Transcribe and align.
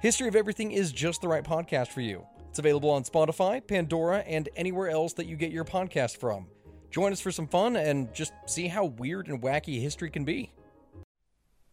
History 0.00 0.28
of 0.28 0.36
Everything 0.36 0.70
is 0.70 0.92
just 0.92 1.22
the 1.22 1.26
right 1.26 1.42
podcast 1.42 1.88
for 1.88 2.02
you. 2.02 2.24
It's 2.48 2.60
available 2.60 2.90
on 2.90 3.02
Spotify, 3.02 3.66
Pandora, 3.66 4.18
and 4.18 4.48
anywhere 4.54 4.88
else 4.88 5.12
that 5.14 5.26
you 5.26 5.34
get 5.34 5.50
your 5.50 5.64
podcast 5.64 6.18
from. 6.18 6.46
Join 6.92 7.10
us 7.10 7.20
for 7.20 7.32
some 7.32 7.48
fun 7.48 7.74
and 7.74 8.14
just 8.14 8.32
see 8.46 8.68
how 8.68 8.84
weird 8.84 9.26
and 9.26 9.42
wacky 9.42 9.80
history 9.82 10.08
can 10.08 10.24
be. 10.24 10.52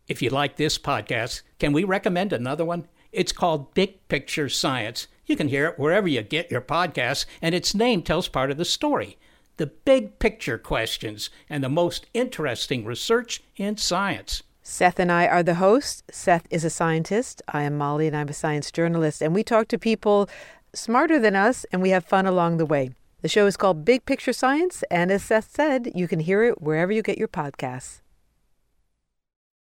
If 0.08 0.24
you 0.24 0.32
like 0.32 0.56
this 0.56 0.80
podcast, 0.80 1.44
can 1.60 1.72
we 1.72 1.84
recommend 1.84 2.34
another 2.34 2.66
one? 2.66 2.88
It's 3.12 3.32
called 3.32 3.76
Big 3.76 4.08
Picture 4.08 4.50
Science. 4.50 5.08
You 5.28 5.36
can 5.36 5.50
hear 5.50 5.68
it 5.68 5.78
wherever 5.78 6.08
you 6.08 6.24
get 6.24 6.50
your 6.50 6.62
podcasts, 6.62 7.28
and 7.44 7.54
its 7.54 7.76
name 7.76 8.02
tells 8.02 8.28
part 8.28 8.50
of 8.50 8.58
the 8.58 8.66
story 8.66 9.20
the 9.58 9.68
big 9.68 10.18
picture 10.18 10.58
questions 10.58 11.30
and 11.48 11.64
the 11.64 11.70
most 11.70 12.08
interesting 12.16 12.86
research 12.86 13.44
in 13.56 13.78
science. 13.78 14.42
Seth 14.68 15.00
and 15.00 15.12
I 15.12 15.28
are 15.28 15.44
the 15.44 15.54
hosts. 15.56 16.02
Seth 16.10 16.48
is 16.50 16.66
a 16.66 16.72
scientist. 16.72 17.40
I 17.48 17.62
am 17.62 17.78
Molly, 17.78 18.08
and 18.08 18.18
I'm 18.18 18.30
a 18.30 18.34
science 18.34 18.72
journalist. 18.72 19.22
And 19.22 19.36
we 19.36 19.44
talk 19.44 19.68
to 19.68 19.78
people 19.78 20.28
smarter 20.74 21.20
than 21.20 21.36
us, 21.36 21.68
and 21.72 21.84
we 21.84 21.92
have 21.92 22.04
fun 22.04 22.26
along 22.26 22.58
the 22.58 22.66
way. 22.66 22.90
The 23.22 23.28
show 23.30 23.46
is 23.46 23.58
called 23.58 23.86
Big 23.86 24.06
Picture 24.06 24.34
Science, 24.34 24.84
and 24.90 25.12
as 25.12 25.24
Seth 25.24 25.52
said, 25.56 25.92
you 25.94 26.08
can 26.08 26.20
hear 26.20 26.44
it 26.44 26.64
wherever 26.64 26.92
you 26.92 27.04
get 27.04 27.20
your 27.20 27.28
podcasts. 27.28 28.02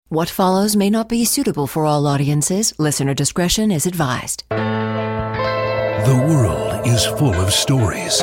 What 0.07 0.29
follows 0.29 0.77
may 0.77 0.89
not 0.89 1.09
be 1.09 1.25
suitable 1.25 1.67
for 1.67 1.85
all 1.85 2.07
audiences. 2.07 2.73
Listener 2.79 3.13
discretion 3.13 3.71
is 3.71 3.85
advised. 3.85 4.45
The 4.49 6.25
world 6.25 6.87
is 6.87 7.05
full 7.05 7.35
of 7.35 7.51
stories. 7.51 8.19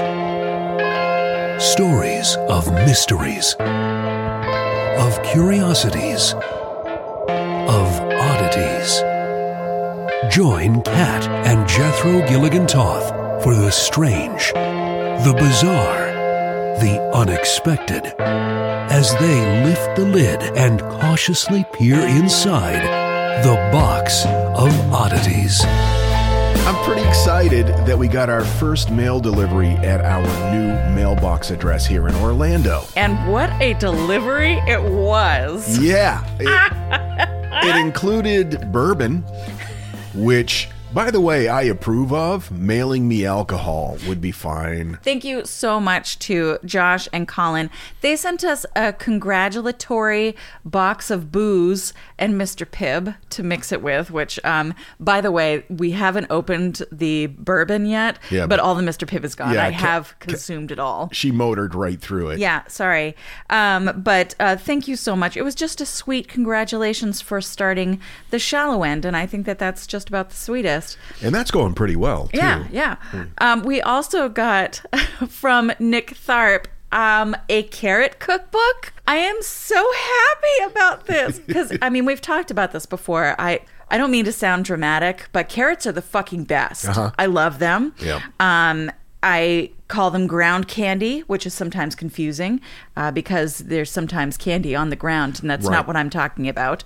Stories 1.63 2.37
of 2.49 2.73
mysteries, 2.73 3.57
of 3.61 5.23
curiosities, 5.23 6.35
of 7.73 7.89
oddities. 8.21 9.01
Join 10.31 10.83
Kat 10.83 11.27
and 11.47 11.67
Jethro 11.67 12.21
Gilligan 12.29 12.67
Toth 12.67 13.09
for 13.43 13.55
the 13.55 13.71
strange, 13.71 14.53
the 14.53 15.35
bizarre, 15.39 16.13
the 16.81 17.01
unexpected 17.15 18.13
as 18.19 19.17
they 19.19 19.65
lift 19.65 19.97
the 19.97 20.05
lid 20.05 20.43
and 20.55 20.83
cautiously 20.83 21.65
peer 21.73 21.99
inside 21.99 22.83
the 23.43 23.55
box 23.73 24.27
of 24.27 24.93
oddities. 24.93 25.65
I'm 25.65 26.85
pretty 26.85 27.09
excited 27.09 27.69
that 27.87 27.99
we 27.99 28.07
got 28.07 28.29
our 28.29 28.45
first 28.45 28.91
mail 28.91 29.19
delivery 29.19 29.71
at 29.79 30.05
our 30.05 30.23
new 30.53 30.95
mailbox 30.95 31.51
address 31.51 31.87
here 31.87 32.07
in 32.07 32.15
Orlando. 32.17 32.85
And 32.97 33.33
what 33.33 33.51
a 33.63 33.73
delivery 33.75 34.61
it 34.69 34.83
was. 34.83 35.79
Yeah. 35.79 36.23
It, 36.39 37.29
it 37.53 37.77
included 37.77 38.73
bourbon, 38.73 39.25
which, 40.15 40.69
by 40.95 41.11
the 41.11 41.21
way, 41.21 41.49
I 41.49 41.63
approve 41.63 42.13
of. 42.13 42.51
Mailing 42.51 43.09
me 43.09 43.25
alcohol 43.25 43.97
would 44.07 44.21
be 44.21 44.31
fine. 44.31 44.99
Thank 45.03 45.25
you 45.25 45.45
so 45.47 45.81
much 45.81 46.19
to 46.21 46.59
Josh 46.67 47.09
and 47.15 47.27
Colin. 47.27 47.71
They 48.03 48.15
sent 48.15 48.45
us 48.45 48.67
a 48.77 48.93
congratulatory 48.93 50.37
box 50.65 51.11
of 51.11 51.33
booze 51.33 51.95
and 52.19 52.35
Mr. 52.35 52.67
Pibb 52.67 53.17
to 53.31 53.43
mix 53.43 53.73
it 53.73 53.81
with, 53.83 54.11
which, 54.11 54.39
um, 54.45 54.75
by 55.01 55.21
the 55.23 55.33
way, 55.33 55.65
we 55.71 55.93
haven't 55.93 56.27
opened 56.29 56.83
the 56.93 57.27
bourbon 57.27 57.87
yet, 57.87 58.19
Yeah, 58.31 58.43
but, 58.43 58.51
but- 58.51 58.61
all 58.61 58.75
the 58.75 58.83
Mr. 58.83 59.09
Pibb 59.09 59.25
is 59.25 59.35
gone. 59.35 59.55
Yeah, 59.55 59.65
I 59.67 59.71
Ca- 59.71 59.77
have 59.79 60.15
consumed 60.19 60.71
it 60.71 60.79
all. 60.79 61.09
She 61.13 61.31
motored 61.31 61.75
right 61.75 62.01
through 62.01 62.31
it. 62.31 62.39
Yeah, 62.39 62.63
sorry. 62.69 63.17
Um, 63.49 64.03
but 64.03 64.35
uh, 64.39 64.57
thank 64.57 64.89
you 64.89 64.97
so 64.97 65.17
much. 65.17 65.37
It 65.39 65.43
was 65.43 65.55
just 65.55 65.81
a 65.81 65.87
sweet 65.87 66.29
congratulations 66.29 67.21
for 67.23 67.41
starting 67.41 67.99
the 68.31 68.39
shallow 68.39 68.83
end, 68.83 69.05
and 69.07 69.17
I 69.17 69.25
think 69.27 69.47
that 69.47 69.59
that's 69.59 69.87
just 69.87 70.09
about 70.09 70.29
the 70.31 70.37
sweetest. 70.37 70.82
And 71.23 71.35
that's 71.35 71.51
going 71.51 71.75
pretty 71.75 71.97
well, 71.97 72.29
too. 72.29 72.39
Yeah, 72.39 72.67
yeah. 72.71 72.97
Um, 73.39 73.63
we 73.63 73.81
also 73.81 74.29
got 74.29 74.83
from 75.29 75.73
Nick 75.79 76.15
Tharp 76.15 76.67
um, 76.93 77.35
a 77.49 77.65
carrot 77.65 78.19
cookbook. 78.21 78.93
I 79.07 79.17
am 79.17 79.43
so 79.43 79.91
happy 79.93 80.73
about 80.73 81.07
this 81.07 81.39
because 81.39 81.77
I 81.83 81.91
mean 81.91 82.05
we've 82.05 82.21
talked 82.21 82.51
about 82.51 82.73
this 82.73 82.87
before. 82.87 83.35
I 83.39 83.61
I 83.91 83.99
don't 83.99 84.11
mean 84.11 84.25
to 84.27 84.33
sound 84.33 84.65
dramatic, 84.65 85.29
but 85.33 85.49
carrots 85.49 85.87
are 85.87 85.93
the 85.93 86.03
fucking 86.03 86.45
best. 86.45 86.87
I 87.19 87.27
love 87.27 87.59
them. 87.59 87.95
Yeah. 87.99 88.21
Um, 88.41 88.91
I 89.23 89.71
call 89.93 90.11
them 90.11 90.27
ground 90.27 90.69
candy, 90.69 91.21
which 91.27 91.45
is 91.45 91.53
sometimes 91.53 91.95
confusing 91.95 92.63
uh, 92.97 93.11
because 93.11 93.59
there's 93.59 93.91
sometimes 93.91 94.39
candy 94.39 94.75
on 94.75 94.89
the 94.89 94.97
ground, 94.97 95.39
and 95.43 95.51
that's 95.51 95.67
Right. 95.67 95.73
not 95.77 95.87
what 95.87 95.97
I'm 95.97 96.09
talking 96.09 96.49
about. 96.49 96.83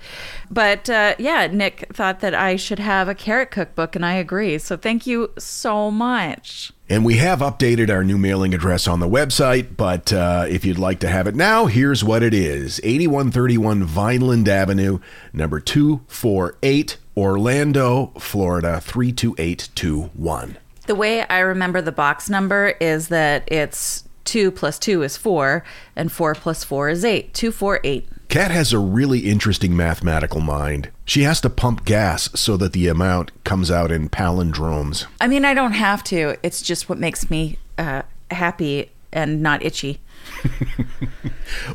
But 0.51 0.91
uh, 0.91 1.15
yeah, 1.17 1.47
Nick 1.47 1.87
thought 1.95 2.19
that 2.19 2.35
I 2.35 2.57
should 2.57 2.81
have 2.81 3.09
a 3.09 3.15
carrot 3.15 3.53
cookbook, 3.53 3.95
and 3.95 4.05
I 4.05 4.15
agree. 4.15 4.59
So 4.59 4.77
thank 4.77 5.07
you 5.07 5.31
so 5.39 5.89
much. 5.93 6.73
And 6.89 7.05
we 7.05 7.17
have 7.19 7.39
updated 7.39 7.91
our 7.91 8.03
new 8.03 8.19
mailing 8.19 8.53
address 8.55 8.89
on 8.89 8.99
the 8.99 9.09
website, 9.09 9.77
but 9.77 10.13
uh, 10.13 10.47
if 10.49 10.65
you'd 10.65 10.79
like 10.79 10.99
to 11.01 11.09
have 11.09 11.29
it 11.29 11.37
now, 11.37 11.67
here's 11.67 12.03
what 12.03 12.25
it 12.25 12.35
is 12.35 12.81
8131 12.83 13.85
Vineland 13.85 14.49
Avenue, 14.49 14.99
number 15.33 15.61
248, 15.61 16.97
Orlando, 17.17 18.13
Florida 18.19 18.81
32821. 18.81 20.59
The 20.87 20.95
way 20.95 21.23
I 21.23 21.41
remember 21.41 21.81
the 21.81 21.93
box 21.93 22.31
number 22.31 22.75
is 22.81 23.09
that 23.09 23.51
it's 23.51 24.05
two 24.25 24.51
plus 24.51 24.79
two 24.79 25.03
is 25.03 25.17
four, 25.17 25.65
and 25.95 26.11
four 26.11 26.35
plus 26.35 26.65
four 26.65 26.89
is 26.89 27.05
eight. 27.05 27.35
Two, 27.35 27.53
four, 27.53 27.81
eight. 27.85 28.09
Kat 28.29 28.51
has 28.51 28.73
a 28.73 28.79
really 28.79 29.21
interesting 29.21 29.77
mathematical 29.77 30.41
mind. 30.41 30.91
She 31.05 31.23
has 31.23 31.41
to 31.43 31.51
pump 31.51 31.85
gas 31.85 32.29
so 32.39 32.57
that 32.57 32.73
the 32.73 32.89
amount 32.89 33.31
comes 33.45 33.71
out 33.71 33.93
in 33.93 34.09
palindromes. 34.09 35.07
I 35.21 35.29
mean, 35.29 35.45
I 35.45 35.55
don't 35.55 35.73
have 35.73 36.03
to. 36.05 36.37
It's 36.43 36.61
just 36.61 36.89
what 36.89 36.99
makes 36.99 37.31
me 37.31 37.59
uh, 37.79 38.03
happy 38.31 38.91
and 39.13 39.43
not 39.43 39.63
itchy. 39.63 40.01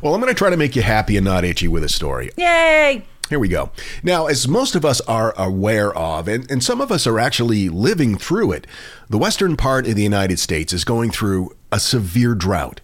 Well, 0.01 0.13
I'm 0.13 0.21
going 0.21 0.33
to 0.33 0.37
try 0.37 0.49
to 0.49 0.57
make 0.57 0.75
you 0.75 0.81
happy 0.81 1.17
and 1.17 1.25
not 1.25 1.43
itchy 1.45 1.67
with 1.67 1.83
a 1.83 1.89
story. 1.89 2.31
Yay! 2.37 3.05
Here 3.31 3.39
we 3.39 3.47
go. 3.47 3.71
Now, 4.03 4.25
as 4.25 4.45
most 4.45 4.75
of 4.75 4.83
us 4.83 4.99
are 5.07 5.33
aware 5.37 5.95
of, 5.95 6.27
and, 6.27 6.51
and 6.51 6.61
some 6.61 6.81
of 6.81 6.91
us 6.91 7.07
are 7.07 7.17
actually 7.17 7.69
living 7.69 8.17
through 8.17 8.51
it, 8.51 8.67
the 9.09 9.17
western 9.17 9.55
part 9.55 9.87
of 9.87 9.95
the 9.95 10.03
United 10.03 10.37
States 10.37 10.73
is 10.73 10.83
going 10.83 11.11
through 11.11 11.55
a 11.71 11.79
severe 11.79 12.35
drought. 12.35 12.81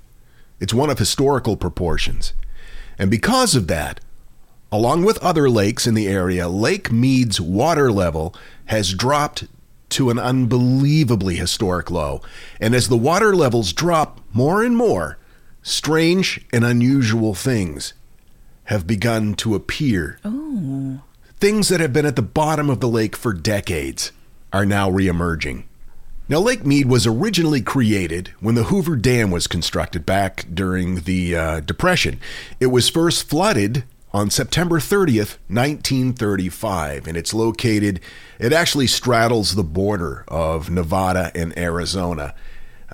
It's 0.62 0.74
one 0.74 0.90
of 0.90 1.00
historical 1.00 1.58
proportions. 1.58 2.32
And 2.98 3.12
because 3.12 3.56
of 3.56 3.68
that, 3.68 4.00
along 4.72 5.04
with 5.04 5.18
other 5.18 5.50
lakes 5.50 5.86
in 5.86 5.96
the 5.96 6.08
area, 6.08 6.48
Lake 6.48 6.94
Mead's 6.94 7.42
water 7.42 7.92
level 7.92 8.34
has 8.68 8.94
dropped 8.94 9.48
to 9.90 10.10
an 10.10 10.18
unbelievably 10.18 11.36
historic 11.36 11.92
low. 11.92 12.22
And 12.62 12.74
as 12.74 12.88
the 12.88 12.96
water 12.96 13.36
levels 13.36 13.74
drop 13.74 14.22
more 14.32 14.64
and 14.64 14.78
more, 14.78 15.18
strange 15.62 16.40
and 16.54 16.64
unusual 16.64 17.36
things 17.36 17.94
have 18.68 18.88
begun 18.88 19.34
to 19.36 19.56
appear. 19.56 20.20
Things 21.40 21.70
that 21.70 21.80
have 21.80 21.94
been 21.94 22.06
at 22.06 22.16
the 22.16 22.22
bottom 22.22 22.70
of 22.70 22.80
the 22.80 22.88
lake 22.88 23.16
for 23.16 23.34
decades 23.34 24.12
are 24.54 24.66
now 24.66 24.90
reemerging. 24.90 25.64
Now, 26.30 26.40
Lake 26.40 26.66
Mead 26.66 26.88
was 26.88 27.08
originally 27.08 27.62
created 27.62 28.34
when 28.42 28.56
the 28.56 28.66
Hoover 28.66 28.98
Dam 28.98 29.32
was 29.32 29.48
constructed 29.48 30.06
back 30.06 30.46
during 30.54 31.02
the 31.02 31.36
uh, 31.36 31.60
Depression. 31.62 32.20
It 32.60 32.68
was 32.68 32.90
first 32.90 33.30
flooded 33.30 33.86
on 34.14 34.30
September 34.30 34.80
30th, 34.80 35.38
1935, 35.48 37.08
and 37.08 37.16
it's 37.16 37.34
located, 37.34 38.02
it 38.40 38.52
actually 38.52 38.88
straddles 38.88 39.56
the 39.56 39.64
border 39.64 40.26
of 40.28 40.70
Nevada 40.70 41.32
and 41.34 41.58
Arizona, 41.58 42.34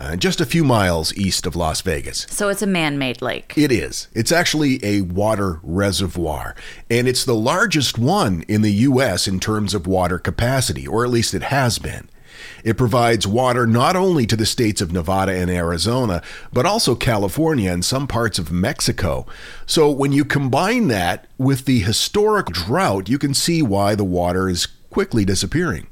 uh, 0.03 0.15
just 0.17 0.41
a 0.41 0.45
few 0.45 0.63
miles 0.63 1.15
east 1.15 1.45
of 1.45 1.55
Las 1.55 1.81
Vegas. 1.81 2.27
So 2.29 2.49
it's 2.49 2.61
a 2.61 2.67
man 2.67 2.97
made 2.97 3.21
lake. 3.21 3.53
It 3.55 3.71
is. 3.71 4.09
It's 4.13 4.31
actually 4.31 4.83
a 4.83 5.01
water 5.01 5.59
reservoir, 5.63 6.55
and 6.89 7.07
it's 7.07 7.23
the 7.23 7.35
largest 7.35 7.97
one 7.97 8.43
in 8.47 8.61
the 8.61 8.73
U.S. 8.73 9.27
in 9.27 9.39
terms 9.39 9.73
of 9.73 9.87
water 9.87 10.19
capacity, 10.19 10.85
or 10.85 11.05
at 11.05 11.11
least 11.11 11.33
it 11.33 11.43
has 11.43 11.79
been. 11.79 12.09
It 12.63 12.77
provides 12.77 13.25
water 13.25 13.65
not 13.65 13.95
only 13.95 14.25
to 14.25 14.35
the 14.35 14.45
states 14.45 14.81
of 14.81 14.91
Nevada 14.91 15.33
and 15.33 15.49
Arizona, 15.49 16.21
but 16.51 16.65
also 16.65 16.95
California 16.95 17.71
and 17.71 17.85
some 17.85 18.07
parts 18.07 18.37
of 18.39 18.51
Mexico. 18.51 19.25
So 19.65 19.89
when 19.89 20.11
you 20.11 20.25
combine 20.25 20.87
that 20.89 21.27
with 21.37 21.65
the 21.65 21.79
historic 21.79 22.47
drought, 22.47 23.07
you 23.07 23.17
can 23.17 23.33
see 23.33 23.61
why 23.61 23.95
the 23.95 24.03
water 24.03 24.49
is 24.49 24.65
quickly 24.89 25.23
disappearing. 25.23 25.87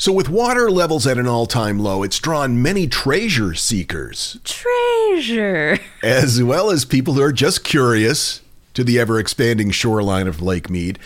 So, 0.00 0.12
with 0.12 0.30
water 0.30 0.70
levels 0.70 1.06
at 1.06 1.18
an 1.18 1.26
all 1.26 1.44
time 1.44 1.78
low, 1.78 2.02
it's 2.02 2.18
drawn 2.18 2.62
many 2.62 2.86
treasure 2.86 3.52
seekers, 3.52 4.38
Treasure. 4.44 5.78
as 6.02 6.42
well 6.42 6.70
as 6.70 6.86
people 6.86 7.12
who 7.12 7.20
are 7.20 7.32
just 7.32 7.64
curious 7.64 8.40
to 8.72 8.82
the 8.82 8.98
ever 8.98 9.18
expanding 9.18 9.70
shoreline 9.70 10.26
of 10.26 10.40
Lake 10.40 10.70
Mead. 10.70 10.98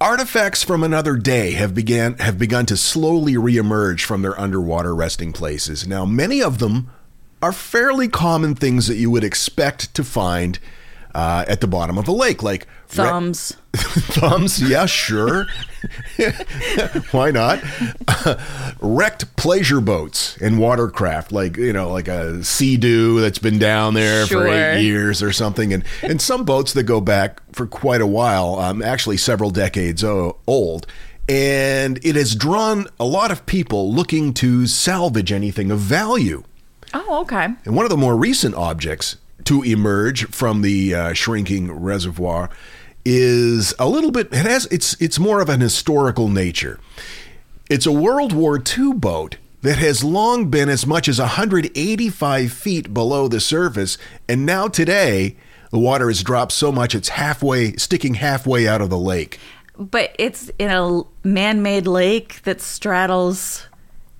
Artifacts 0.00 0.62
from 0.62 0.82
another 0.82 1.16
day 1.16 1.50
have 1.50 1.74
began 1.74 2.14
have 2.14 2.38
begun 2.38 2.64
to 2.64 2.78
slowly 2.78 3.34
reemerge 3.34 4.04
from 4.04 4.22
their 4.22 4.40
underwater 4.40 4.94
resting 4.94 5.34
places. 5.34 5.86
Now, 5.86 6.06
many 6.06 6.42
of 6.42 6.60
them 6.60 6.90
are 7.42 7.52
fairly 7.52 8.08
common 8.08 8.54
things 8.54 8.86
that 8.86 8.96
you 8.96 9.10
would 9.10 9.22
expect 9.22 9.92
to 9.92 10.02
find 10.02 10.58
uh, 11.14 11.44
at 11.48 11.60
the 11.60 11.66
bottom 11.66 11.98
of 11.98 12.08
a 12.08 12.12
lake, 12.12 12.42
like 12.42 12.62
re- 12.62 12.68
Thumbs. 12.88 13.56
thumbs. 13.74 14.62
Yeah, 14.62 14.86
sure. 14.86 15.46
Why 17.10 17.30
not? 17.30 17.62
wrecked 18.80 19.34
pleasure 19.36 19.80
boats 19.80 20.36
and 20.38 20.58
watercraft, 20.58 21.32
like 21.32 21.56
you 21.56 21.72
know, 21.72 21.90
like 21.90 22.08
a 22.08 22.44
Sea-Doo 22.44 23.20
that's 23.20 23.38
been 23.38 23.58
down 23.58 23.94
there 23.94 24.26
for 24.26 24.46
eight 24.46 24.82
years 24.82 25.22
or 25.22 25.32
something, 25.32 25.72
and 25.72 25.84
and 26.02 26.20
some 26.20 26.44
boats 26.44 26.72
that 26.74 26.84
go 26.84 27.00
back 27.00 27.40
for 27.52 27.66
quite 27.66 28.00
a 28.00 28.06
while, 28.06 28.56
um, 28.56 28.82
actually 28.82 29.16
several 29.16 29.50
decades 29.50 30.04
old. 30.04 30.86
And 31.28 32.04
it 32.04 32.16
has 32.16 32.34
drawn 32.34 32.88
a 32.98 33.04
lot 33.04 33.30
of 33.30 33.46
people 33.46 33.92
looking 33.92 34.34
to 34.34 34.66
salvage 34.66 35.30
anything 35.30 35.70
of 35.70 35.78
value. 35.78 36.42
Oh, 36.94 37.20
okay. 37.22 37.48
And 37.64 37.76
one 37.76 37.86
of 37.86 37.90
the 37.90 37.96
more 37.96 38.16
recent 38.16 38.54
objects 38.54 39.16
to 39.44 39.62
emerge 39.62 40.26
from 40.26 40.62
the 40.62 40.94
uh, 40.94 41.12
shrinking 41.12 41.72
reservoir 41.72 42.50
is 43.04 43.74
a 43.78 43.88
little 43.88 44.10
bit. 44.10 44.28
It 44.32 44.46
has. 44.46 44.66
It's 44.66 45.00
it's 45.00 45.18
more 45.18 45.40
of 45.40 45.48
an 45.48 45.60
historical 45.60 46.28
nature. 46.28 46.78
It's 47.68 47.86
a 47.86 47.92
World 47.92 48.32
War 48.32 48.60
II 48.60 48.94
boat 48.94 49.36
that 49.62 49.78
has 49.78 50.04
long 50.04 50.50
been 50.50 50.68
as 50.68 50.86
much 50.86 51.08
as 51.08 51.18
185 51.18 52.52
feet 52.52 52.92
below 52.92 53.28
the 53.28 53.40
surface, 53.40 53.96
and 54.28 54.44
now 54.44 54.68
today 54.68 55.36
the 55.70 55.78
water 55.78 56.08
has 56.08 56.22
dropped 56.22 56.52
so 56.52 56.70
much 56.70 56.94
it's 56.94 57.10
halfway, 57.10 57.72
sticking 57.76 58.14
halfway 58.14 58.68
out 58.68 58.80
of 58.80 58.90
the 58.90 58.98
lake. 58.98 59.38
But 59.78 60.14
it's 60.18 60.50
in 60.58 60.70
a 60.70 61.02
man 61.26 61.62
made 61.62 61.86
lake 61.86 62.42
that 62.42 62.60
straddles 62.60 63.66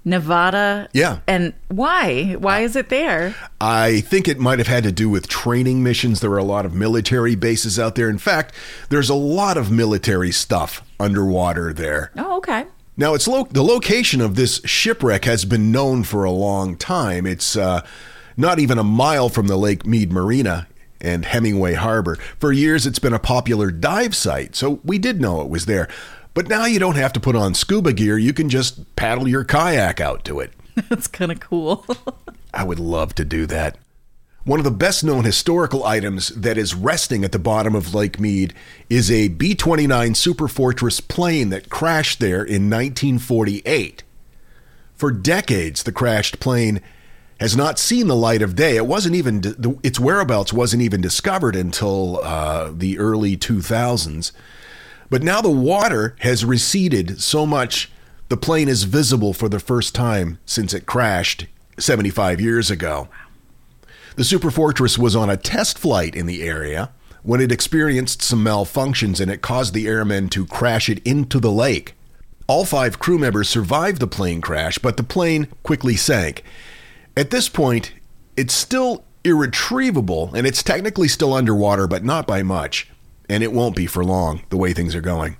Nevada. 0.05 0.89
Yeah. 0.93 1.21
And 1.27 1.55
why? 1.69 2.35
Why 2.35 2.61
is 2.61 2.77
it 2.77 2.89
there? 2.89 3.35
I 3.61 4.01
think 4.01 4.29
it 4.29 4.39
might 4.39 4.59
have 4.59 4.69
had 4.69 4.85
to 4.85 4.93
do 4.93 5.09
with 5.09 5.29
training 5.29 5.83
missions. 5.83 6.21
There 6.21 6.33
are 6.33 6.39
a 6.39 6.45
lot 6.45 6.67
of 6.67 6.75
military 6.75 7.35
bases 7.35 7.79
out 7.79 7.95
there. 7.95 8.11
In 8.11 8.19
fact, 8.19 8.55
there's 8.89 9.09
a 9.09 9.15
lot 9.15 9.57
of 9.57 9.71
military 9.71 10.33
stuff 10.33 10.83
underwater 10.99 11.73
there. 11.73 12.11
Oh, 12.17 12.39
okay. 12.39 12.65
Now, 12.97 13.15
it's 13.15 13.27
lo- 13.27 13.49
the 13.51 13.63
location 13.63 14.21
of 14.21 14.35
this 14.35 14.61
shipwreck 14.65 15.25
has 15.25 15.45
been 15.45 15.73
known 15.73 16.03
for 16.05 16.25
a 16.25 16.31
long 16.31 16.77
time. 16.77 17.27
It's 17.27 17.57
uh, 17.57 17.87
not 18.37 18.59
even 18.59 18.79
a 18.79 18.85
mile 18.85 19.29
from 19.29 19.47
the 19.47 19.57
Lake 19.57 19.87
Mead 19.87 20.13
Marina 20.13 20.67
and 21.01 21.25
Hemingway 21.25 21.75
Harbor. 21.75 22.17
For 22.39 22.53
years, 22.53 22.87
it's 22.87 22.99
been 22.99 23.13
a 23.13 23.19
popular 23.19 23.71
dive 23.71 24.15
site, 24.15 24.55
so 24.55 24.81
we 24.85 24.99
did 24.99 25.21
know 25.21 25.41
it 25.41 25.49
was 25.49 25.67
there. 25.67 25.89
But 26.35 26.49
now 26.49 26.65
you 26.65 26.79
don't 26.79 26.97
have 26.97 27.13
to 27.15 27.21
put 27.21 27.37
on 27.37 27.55
scuba 27.55 27.93
gear. 27.93 28.17
You 28.19 28.33
can 28.33 28.49
just 28.49 28.97
paddle 28.97 29.29
your 29.29 29.45
kayak 29.45 30.01
out 30.01 30.25
to 30.25 30.41
it. 30.41 30.53
That's 30.89 31.07
kind 31.07 31.31
of 31.31 31.41
cool. 31.41 31.87
I 32.55 32.65
would 32.65 32.81
love 32.81 33.15
to 33.17 33.25
do 33.25 33.47
that. 33.47 33.77
One 34.45 34.59
of 34.59 34.65
the 34.65 34.73
best 34.73 35.05
known 35.05 35.25
historical 35.25 35.85
items 35.85 36.29
that 36.31 36.59
is 36.59 36.75
resting 36.75 37.23
at 37.23 37.31
the 37.31 37.39
bottom 37.39 37.77
of 37.77 37.95
Lake 37.95 38.19
Mead 38.19 38.53
is 38.91 39.09
a 39.11 39.29
B 39.29 39.55
29 39.55 40.15
Superfortress 40.15 41.07
plane 41.07 41.51
that 41.51 41.71
crashed 41.71 42.19
there 42.19 42.43
in 42.43 42.69
1948. 42.69 44.03
For 44.97 45.13
decades, 45.13 45.85
the 45.85 45.93
crashed 45.93 46.41
plane 46.41 46.81
has 47.39 47.57
not 47.57 47.79
seen 47.79 48.09
the 48.09 48.17
light 48.17 48.43
of 48.43 48.57
day. 48.57 48.77
It 48.77 48.87
wasn't 48.87 49.15
even, 49.15 49.79
its 49.83 50.01
whereabouts 50.01 50.53
wasn't 50.53 50.83
even 50.83 51.01
discovered 51.01 51.55
until 51.55 52.19
uh, 52.23 52.73
the 52.75 52.99
early 52.99 53.37
2000s. 53.37 54.33
But 55.13 55.23
now 55.23 55.43
the 55.43 55.51
water 55.51 56.17
has 56.21 56.43
receded 56.43 57.21
so 57.21 57.45
much, 57.45 57.93
the 58.31 58.37
plane 58.39 58.67
is 58.67 58.85
visible 58.85 59.35
for 59.35 59.47
the 59.47 59.61
first 59.61 59.95
time 59.95 60.39
since 60.47 60.73
it 60.73 60.87
crashed 60.87 61.49
75 61.79 62.41
years 62.41 62.71
ago. 62.71 63.09
The 64.17 64.23
Superfortress 64.23 64.97
was 64.97 65.15
on 65.15 65.29
a 65.29 65.37
test 65.37 65.79
flight 65.79 66.15
in 66.15 66.25
the 66.25 66.43
area 66.43 66.93
when 67.23 67.43
it 67.43 67.53
experienced 67.53 68.23
some 68.23 68.43
malfunctions 68.43 69.21
and 69.21 69.31
it 69.31 69.43
caused 69.43 69.75
the 69.75 69.87
airmen 69.87 70.31
to 70.31 70.47
crash 70.47 70.89
it 70.89 71.07
into 71.07 71.39
the 71.39 71.53
lake. 71.53 71.93
All 72.47 72.65
five 72.65 72.99
crew 72.99 73.19
members 73.19 73.51
survived 73.51 74.01
the 74.01 74.07
plane 74.07 74.41
crash, 74.41 74.79
but 74.79 74.97
the 74.97 75.03
plane 75.03 75.49
quickly 75.63 75.95
sank. 75.95 76.43
At 77.19 77.29
this 77.29 77.51
point, 77.51 77.93
it's 78.35 78.55
still 78.55 79.05
irretrievable 79.25 80.33
and 80.35 80.47
it's 80.47 80.63
technically 80.63 81.09
still 81.09 81.35
underwater, 81.35 81.87
but 81.87 82.03
not 82.03 82.27
by 82.27 82.43
much. 82.43 82.89
And 83.29 83.43
it 83.43 83.53
won't 83.53 83.77
be 83.77 83.87
for 83.87 84.05
long, 84.05 84.43
the 84.51 84.57
way 84.57 84.73
things 84.73 84.95
are 84.95 85.01
going. 85.01 85.37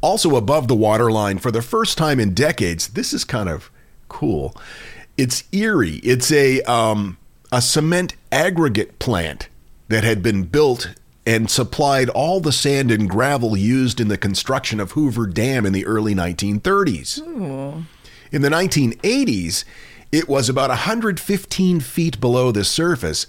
Also 0.00 0.36
above 0.36 0.68
the 0.68 0.76
waterline 0.76 1.38
for 1.38 1.50
the 1.50 1.62
first 1.62 1.98
time 1.98 2.20
in 2.20 2.34
decades, 2.34 2.88
this 2.88 3.12
is 3.12 3.24
kind 3.24 3.48
of 3.48 3.70
cool. 4.08 4.54
It's 5.16 5.44
eerie. 5.52 5.96
It's 5.96 6.30
a 6.30 6.60
um, 6.62 7.18
a 7.50 7.60
cement 7.62 8.14
aggregate 8.30 8.98
plant 8.98 9.48
that 9.88 10.04
had 10.04 10.22
been 10.22 10.44
built 10.44 10.94
and 11.26 11.50
supplied 11.50 12.08
all 12.10 12.38
the 12.40 12.52
sand 12.52 12.90
and 12.90 13.10
gravel 13.10 13.56
used 13.56 14.00
in 14.00 14.08
the 14.08 14.18
construction 14.18 14.78
of 14.78 14.92
Hoover 14.92 15.26
Dam 15.26 15.66
in 15.66 15.72
the 15.72 15.84
early 15.86 16.14
1930s. 16.14 17.18
In 18.30 18.42
the 18.42 18.48
1980s, 18.48 19.64
it 20.12 20.28
was 20.28 20.48
about 20.48 20.70
115 20.70 21.80
feet 21.80 22.20
below 22.20 22.52
the 22.52 22.64
surface, 22.64 23.26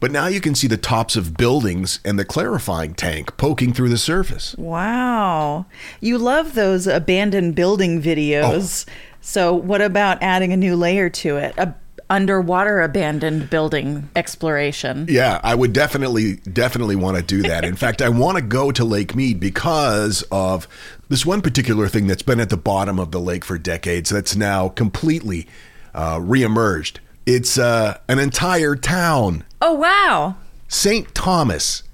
but 0.00 0.10
now 0.10 0.26
you 0.26 0.40
can 0.40 0.54
see 0.54 0.66
the 0.66 0.76
tops 0.76 1.14
of 1.14 1.36
buildings 1.36 2.00
and 2.04 2.18
the 2.18 2.24
clarifying 2.24 2.94
tank 2.94 3.36
poking 3.36 3.72
through 3.72 3.90
the 3.90 3.98
surface. 3.98 4.54
wow. 4.56 5.66
You 6.00 6.18
love 6.18 6.54
those 6.54 6.86
abandoned 6.86 7.54
building 7.54 8.02
videos. 8.02 8.86
So, 9.20 9.54
what 9.54 9.82
about 9.82 10.22
adding 10.22 10.52
a 10.52 10.56
new 10.56 10.76
layer 10.76 11.10
to 11.10 11.36
it? 11.36 11.54
A 11.58 11.74
underwater 12.10 12.80
abandoned 12.82 13.48
building 13.48 14.10
exploration. 14.16 15.06
Yeah, 15.08 15.40
I 15.44 15.54
would 15.54 15.72
definitely, 15.72 16.36
definitely 16.36 16.96
want 16.96 17.16
to 17.16 17.22
do 17.22 17.42
that. 17.42 17.64
In 17.64 17.76
fact, 17.76 18.02
I 18.02 18.08
want 18.08 18.36
to 18.36 18.42
go 18.42 18.72
to 18.72 18.84
Lake 18.84 19.14
Mead 19.14 19.38
because 19.38 20.22
of 20.32 20.66
this 21.08 21.24
one 21.24 21.40
particular 21.40 21.86
thing 21.86 22.08
that's 22.08 22.22
been 22.22 22.40
at 22.40 22.50
the 22.50 22.56
bottom 22.56 22.98
of 22.98 23.12
the 23.12 23.20
lake 23.20 23.44
for 23.44 23.56
decades 23.56 24.10
that's 24.10 24.34
now 24.34 24.68
completely 24.68 25.46
uh, 25.94 26.16
reemerged. 26.16 26.96
It's 27.32 27.58
uh, 27.58 27.98
an 28.08 28.18
entire 28.18 28.74
town. 28.74 29.44
Oh, 29.62 29.74
wow. 29.74 30.34
St. 30.66 31.14
Thomas 31.14 31.84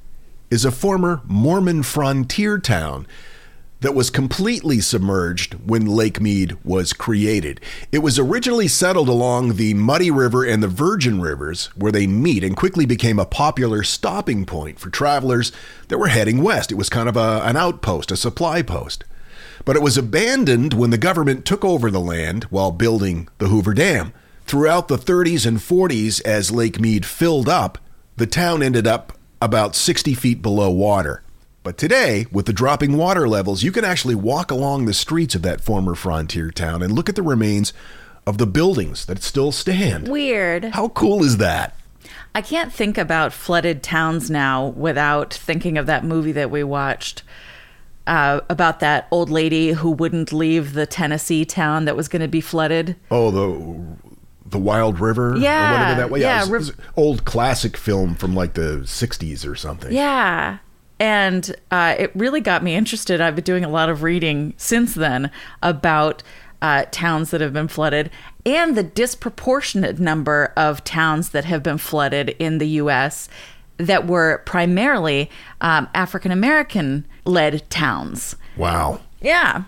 is 0.51 0.65
a 0.65 0.71
former 0.71 1.21
Mormon 1.27 1.83
frontier 1.83 2.59
town 2.59 3.07
that 3.81 3.95
was 3.95 4.09
completely 4.09 4.81
submerged 4.81 5.53
when 5.69 5.85
Lake 5.85 6.23
Mead 6.23 6.57
was 6.65 6.95
created. 6.95 7.61
It 7.93 7.99
was 7.99 8.19
originally 8.19 8.67
settled 8.67 9.11
along 9.11 9.57
the 9.57 9.75
Muddy 9.75 10.11
River 10.11 10.43
and 10.43 10.63
the 10.63 10.69
Virgin 10.69 11.21
Rivers, 11.21 11.67
where 11.77 11.93
they 11.93 12.07
meet, 12.07 12.43
and 12.43 12.57
quickly 12.57 12.87
became 12.87 13.19
a 13.19 13.27
popular 13.27 13.83
stopping 13.83 14.47
point 14.47 14.79
for 14.79 14.89
travelers 14.89 15.53
that 15.89 15.99
were 15.99 16.09
heading 16.09 16.43
west. 16.43 16.73
It 16.73 16.77
was 16.77 16.89
kind 16.89 17.11
of 17.11 17.17
a, 17.19 17.43
an 17.45 17.59
outpost, 17.59 18.11
a 18.11 18.17
supply 18.17 18.63
post. 18.63 19.05
But 19.67 19.77
it 19.77 19.83
was 19.83 19.99
abandoned 19.99 20.73
when 20.73 20.89
the 20.89 20.97
government 20.97 21.45
took 21.45 21.63
over 21.63 21.91
the 21.91 22.01
land 22.01 22.45
while 22.45 22.71
building 22.71 23.29
the 23.37 23.49
Hoover 23.49 23.75
Dam. 23.75 24.15
Throughout 24.47 24.87
the 24.87 24.97
30s 24.97 25.45
and 25.45 25.59
40s, 25.59 26.23
as 26.25 26.53
Lake 26.53 26.79
Mead 26.79 27.05
filled 27.05 27.49
up, 27.49 27.79
the 28.17 28.29
town 28.29 28.63
ended 28.63 28.87
up 28.87 29.13
about 29.43 29.75
60 29.75 30.15
feet 30.15 30.41
below 30.41 30.71
water. 30.71 31.25
But 31.65 31.77
today, 31.77 32.27
with 32.31 32.47
the 32.47 32.53
dropping 32.53 32.97
water 32.97 33.29
levels, 33.29 33.65
you 33.65 33.73
can 33.73 33.85
actually 33.85 34.15
walk 34.15 34.53
along 34.53 34.87
the 34.87 34.95
streets 34.95 35.35
of 35.35 35.43
that 35.43 35.61
former 35.61 35.97
frontier 35.97 36.53
town 36.53 36.81
and 36.81 36.93
look 36.93 37.09
at 37.09 37.17
the 37.17 37.25
remains 37.25 37.73
of 38.25 38.39
the 38.39 38.47
buildings 38.47 39.05
that 39.07 39.21
still 39.21 39.51
stand. 39.51 40.07
Weird. 40.07 40.67
How 40.67 40.91
cool 40.91 41.25
is 41.25 41.39
that? 41.39 41.75
I 42.33 42.41
can't 42.41 42.73
think 42.73 42.97
about 42.97 43.33
flooded 43.33 43.83
towns 43.83 44.31
now 44.31 44.69
without 44.69 45.35
thinking 45.35 45.77
of 45.77 45.87
that 45.87 46.05
movie 46.05 46.31
that 46.33 46.53
we 46.53 46.63
watched 46.63 47.25
uh, 48.07 48.43
about 48.49 48.79
that 48.79 49.09
old 49.11 49.29
lady 49.29 49.73
who 49.73 49.91
wouldn't 49.91 50.33
leave 50.33 50.75
the 50.75 50.87
Tennessee 50.87 51.45
town 51.45 51.85
that 51.87 51.97
was 51.97 52.07
going 52.07 52.23
to 52.23 52.29
be 52.29 52.41
flooded. 52.41 52.95
Oh, 53.11 53.33
the 53.33 54.06
the 54.51 54.59
Wild 54.59 55.01
River, 55.01 55.33
or 55.33 55.37
Yeah, 55.37 55.73
whatever 55.73 56.01
that 56.01 56.11
way. 56.11 56.21
yeah, 56.21 56.39
it 56.45 56.49
was- 56.51 56.69
it 56.71 56.77
was 56.77 56.79
an 56.87 56.93
old 56.97 57.25
classic 57.25 57.77
film 57.77 58.15
from 58.15 58.35
like 58.35 58.55
the 58.55 58.83
'60s 58.87 59.47
or 59.47 59.55
something. 59.55 59.93
Yeah. 59.93 60.59
And 60.99 61.55
uh, 61.71 61.95
it 61.99 62.11
really 62.15 62.41
got 62.41 62.63
me 62.63 62.75
interested. 62.75 63.21
I've 63.21 63.35
been 63.35 63.45
doing 63.45 63.65
a 63.65 63.69
lot 63.69 63.91
of 63.91 64.03
reading 64.03 64.55
since 64.57 64.95
then 64.95 65.31
about 65.63 66.23
uh, 66.63 66.85
towns 66.91 67.31
that 67.33 67.43
have 67.43 67.53
been 67.53 67.69
flooded 67.69 68.09
and 68.47 68.75
the 68.75 68.83
disproportionate 68.83 69.99
number 69.99 70.53
of 70.57 70.83
towns 70.85 71.31
that 71.31 71.45
have 71.45 71.63
been 71.63 71.77
flooded 71.77 72.31
in 72.39 72.57
the 72.59 72.69
U.S. 72.81 73.29
that 73.77 74.07
were 74.07 74.43
primarily 74.47 75.31
um, 75.61 75.87
African 75.95 76.31
American 76.33 77.07
led 77.27 77.69
towns. 77.69 78.37
Wow. 78.57 79.01
Yeah. 79.21 79.65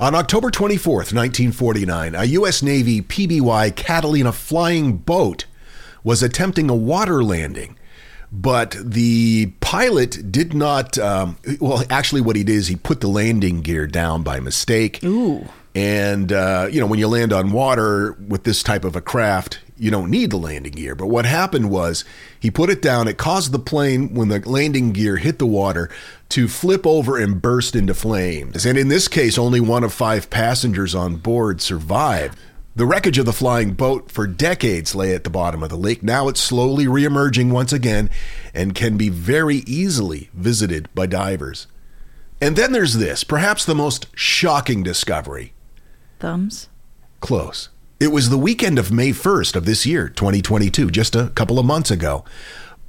On 0.00 0.14
October 0.14 0.50
24th, 0.50 1.12
1949, 1.12 2.14
a 2.14 2.24
U.S. 2.24 2.62
Navy 2.62 3.02
PBY 3.02 3.76
Catalina 3.76 4.32
flying 4.32 4.96
boat 4.96 5.44
was 6.02 6.22
attempting 6.22 6.70
a 6.70 6.74
water 6.74 7.22
landing, 7.22 7.76
but 8.32 8.74
the 8.82 9.52
pilot 9.60 10.32
did 10.32 10.54
not. 10.54 10.96
Um, 10.96 11.36
well, 11.60 11.84
actually, 11.90 12.22
what 12.22 12.34
he 12.34 12.44
did 12.44 12.54
is 12.54 12.68
he 12.68 12.76
put 12.76 13.02
the 13.02 13.08
landing 13.08 13.60
gear 13.60 13.86
down 13.86 14.22
by 14.22 14.40
mistake. 14.40 15.04
Ooh. 15.04 15.46
And, 15.74 16.32
uh, 16.32 16.68
you 16.70 16.80
know, 16.80 16.86
when 16.86 16.98
you 16.98 17.06
land 17.06 17.34
on 17.34 17.52
water 17.52 18.12
with 18.12 18.44
this 18.44 18.62
type 18.62 18.86
of 18.86 18.96
a 18.96 19.02
craft, 19.02 19.60
you 19.76 19.90
don't 19.90 20.10
need 20.10 20.30
the 20.30 20.36
landing 20.36 20.72
gear. 20.72 20.94
But 20.94 21.08
what 21.08 21.26
happened 21.26 21.70
was 21.70 22.04
he 22.40 22.50
put 22.50 22.70
it 22.70 22.82
down. 22.82 23.06
It 23.06 23.18
caused 23.18 23.52
the 23.52 23.58
plane, 23.58 24.14
when 24.14 24.28
the 24.28 24.40
landing 24.40 24.92
gear 24.92 25.18
hit 25.18 25.38
the 25.38 25.46
water, 25.46 25.90
to 26.30 26.48
flip 26.48 26.86
over 26.86 27.18
and 27.18 27.42
burst 27.42 27.76
into 27.76 27.94
flames. 27.94 28.64
And 28.64 28.78
in 28.78 28.88
this 28.88 29.08
case, 29.08 29.36
only 29.36 29.60
one 29.60 29.84
of 29.84 29.92
five 29.92 30.30
passengers 30.30 30.94
on 30.94 31.16
board 31.16 31.60
survived. 31.60 32.38
The 32.76 32.86
wreckage 32.86 33.18
of 33.18 33.26
the 33.26 33.32
flying 33.32 33.72
boat 33.72 34.10
for 34.10 34.26
decades 34.26 34.94
lay 34.94 35.14
at 35.14 35.24
the 35.24 35.30
bottom 35.30 35.62
of 35.62 35.70
the 35.70 35.76
lake. 35.76 36.02
Now 36.02 36.28
it's 36.28 36.40
slowly 36.40 36.86
reemerging 36.86 37.50
once 37.50 37.72
again 37.72 38.10
and 38.54 38.74
can 38.74 38.96
be 38.96 39.08
very 39.08 39.56
easily 39.66 40.30
visited 40.32 40.88
by 40.94 41.06
divers. 41.06 41.66
And 42.40 42.56
then 42.56 42.72
there's 42.72 42.94
this, 42.94 43.24
perhaps 43.24 43.64
the 43.64 43.74
most 43.74 44.06
shocking 44.14 44.82
discovery. 44.82 45.52
Thumbs. 46.20 46.68
Close. 47.20 47.68
It 47.98 48.12
was 48.12 48.30
the 48.30 48.38
weekend 48.38 48.78
of 48.78 48.90
May 48.90 49.10
1st 49.10 49.56
of 49.56 49.66
this 49.66 49.84
year, 49.84 50.08
2022, 50.08 50.90
just 50.90 51.14
a 51.14 51.28
couple 51.30 51.58
of 51.58 51.66
months 51.66 51.90
ago. 51.90 52.24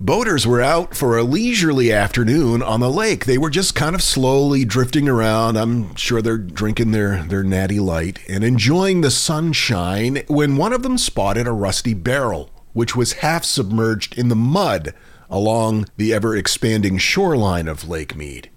Boaters 0.04 0.48
were 0.48 0.64
out 0.64 0.96
for 0.96 1.16
a 1.16 1.24
leisurely 1.24 1.92
afternoon 1.92 2.64
on 2.64 2.80
the 2.80 2.90
lake. 2.90 3.26
They 3.26 3.38
were 3.38 3.52
just 3.52 3.76
kind 3.76 3.94
of 3.94 4.02
slowly 4.02 4.66
drifting 4.66 5.08
around. 5.08 5.58
I'm 5.58 5.94
sure 5.96 6.24
they're 6.24 6.40
drinking 6.40 6.90
their, 6.90 7.22
their 7.22 7.44
natty 7.44 7.80
light 7.80 8.18
and 8.28 8.44
enjoying 8.44 9.02
the 9.02 9.12
sunshine 9.12 10.24
when 10.26 10.58
one 10.58 10.74
of 10.74 10.82
them 10.82 10.98
spotted 10.98 11.46
a 11.46 11.52
rusty 11.52 11.94
barrel, 11.94 12.50
which 12.74 12.96
was 12.96 13.14
half 13.14 13.44
submerged 13.46 14.18
in 14.18 14.30
the 14.30 14.36
mud 14.36 14.96
along 15.30 15.86
the 15.98 16.16
ever 16.16 16.36
expanding 16.36 16.98
shoreline 16.98 17.68
of 17.68 17.88
Lake 17.88 18.16
Mead. 18.16 18.50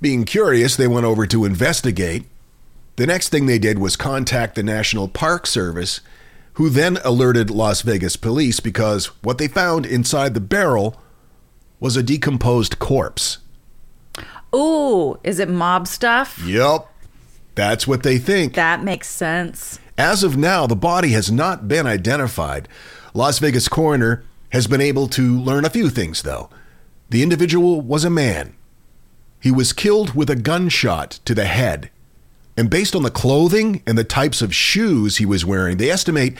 Being 0.00 0.24
curious, 0.24 0.74
they 0.74 0.88
went 0.88 1.04
over 1.04 1.26
to 1.26 1.44
investigate. 1.44 2.24
The 2.96 3.06
next 3.06 3.28
thing 3.28 3.44
they 3.44 3.58
did 3.58 3.78
was 3.78 3.94
contact 3.94 4.54
the 4.54 4.62
National 4.62 5.06
Park 5.06 5.46
Service, 5.46 6.00
who 6.56 6.70
then 6.70 6.98
alerted 7.04 7.50
Las 7.50 7.82
Vegas 7.82 8.16
police 8.16 8.60
because 8.60 9.06
what 9.22 9.36
they 9.36 9.46
found 9.46 9.84
inside 9.84 10.32
the 10.32 10.40
barrel 10.40 10.96
was 11.80 11.96
a 11.96 12.02
decomposed 12.02 12.78
corpse. 12.78 13.38
Ooh, 14.54 15.18
is 15.22 15.38
it 15.38 15.50
mob 15.50 15.86
stuff? 15.86 16.42
Yup. 16.46 16.90
That's 17.54 17.86
what 17.86 18.02
they 18.02 18.16
think. 18.16 18.54
That 18.54 18.82
makes 18.82 19.08
sense. 19.08 19.78
As 19.98 20.22
of 20.22 20.38
now, 20.38 20.66
the 20.66 20.76
body 20.76 21.10
has 21.10 21.30
not 21.30 21.68
been 21.68 21.86
identified. 21.86 22.68
Las 23.12 23.38
Vegas 23.38 23.68
coroner 23.68 24.24
has 24.50 24.66
been 24.66 24.80
able 24.80 25.08
to 25.08 25.38
learn 25.38 25.66
a 25.66 25.70
few 25.70 25.90
things, 25.90 26.22
though. 26.22 26.48
The 27.10 27.22
individual 27.22 27.82
was 27.82 28.04
a 28.04 28.10
man. 28.10 28.54
He 29.40 29.50
was 29.50 29.74
killed 29.74 30.14
with 30.14 30.30
a 30.30 30.36
gunshot 30.36 31.20
to 31.26 31.34
the 31.34 31.44
head. 31.44 31.90
And 32.56 32.70
based 32.70 32.96
on 32.96 33.02
the 33.02 33.10
clothing 33.10 33.82
and 33.86 33.98
the 33.98 34.04
types 34.04 34.40
of 34.40 34.54
shoes 34.54 35.18
he 35.18 35.26
was 35.26 35.44
wearing, 35.44 35.76
they 35.76 35.90
estimate 35.90 36.36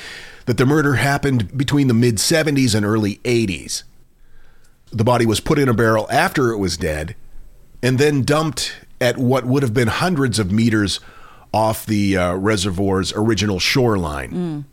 that 0.46 0.56
the 0.56 0.66
murder 0.66 0.94
happened 0.94 1.56
between 1.56 1.88
the 1.88 1.94
mid 1.94 2.16
70s 2.16 2.75
and 2.75 2.87
early 2.87 3.16
80s. 3.16 3.82
The 4.90 5.04
body 5.04 5.26
was 5.26 5.40
put 5.40 5.58
in 5.58 5.68
a 5.68 5.75
barrel 5.75 6.06
after 6.11 6.52
it 6.52 6.58
was 6.58 6.76
dead 6.76 7.16
and 7.82 7.99
then 7.99 8.23
dumped 8.23 8.76
at 9.00 9.18
what 9.18 9.44
would 9.44 9.62
have 9.62 9.75
been 9.75 9.88
hundreds 9.88 10.38
of 10.38 10.50
meters 10.50 11.00
off 11.52 11.85
the 11.85 12.16
uh, 12.16 12.35
reservoir's 12.35 13.12
original 13.12 13.58
shoreline. 13.58 14.64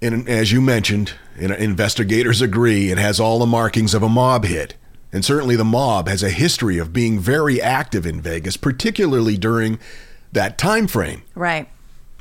And 0.00 0.28
as 0.28 0.52
you 0.52 0.60
mentioned, 0.60 1.12
investigators 1.36 2.40
agree, 2.40 2.90
it 2.90 2.98
has 2.98 3.18
all 3.18 3.38
the 3.38 3.46
markings 3.46 3.94
of 3.94 4.02
a 4.02 4.08
mob 4.08 4.44
hit. 4.44 4.74
And 5.12 5.24
certainly 5.24 5.56
the 5.56 5.64
mob 5.64 6.08
has 6.08 6.22
a 6.22 6.30
history 6.30 6.78
of 6.78 6.92
being 6.92 7.20
very 7.20 7.60
active 7.62 8.04
in 8.04 8.20
Vegas, 8.20 8.56
particularly 8.56 9.38
during 9.38 9.78
that 10.34 10.58
time 10.58 10.86
frame. 10.86 11.22
Right. 11.34 11.68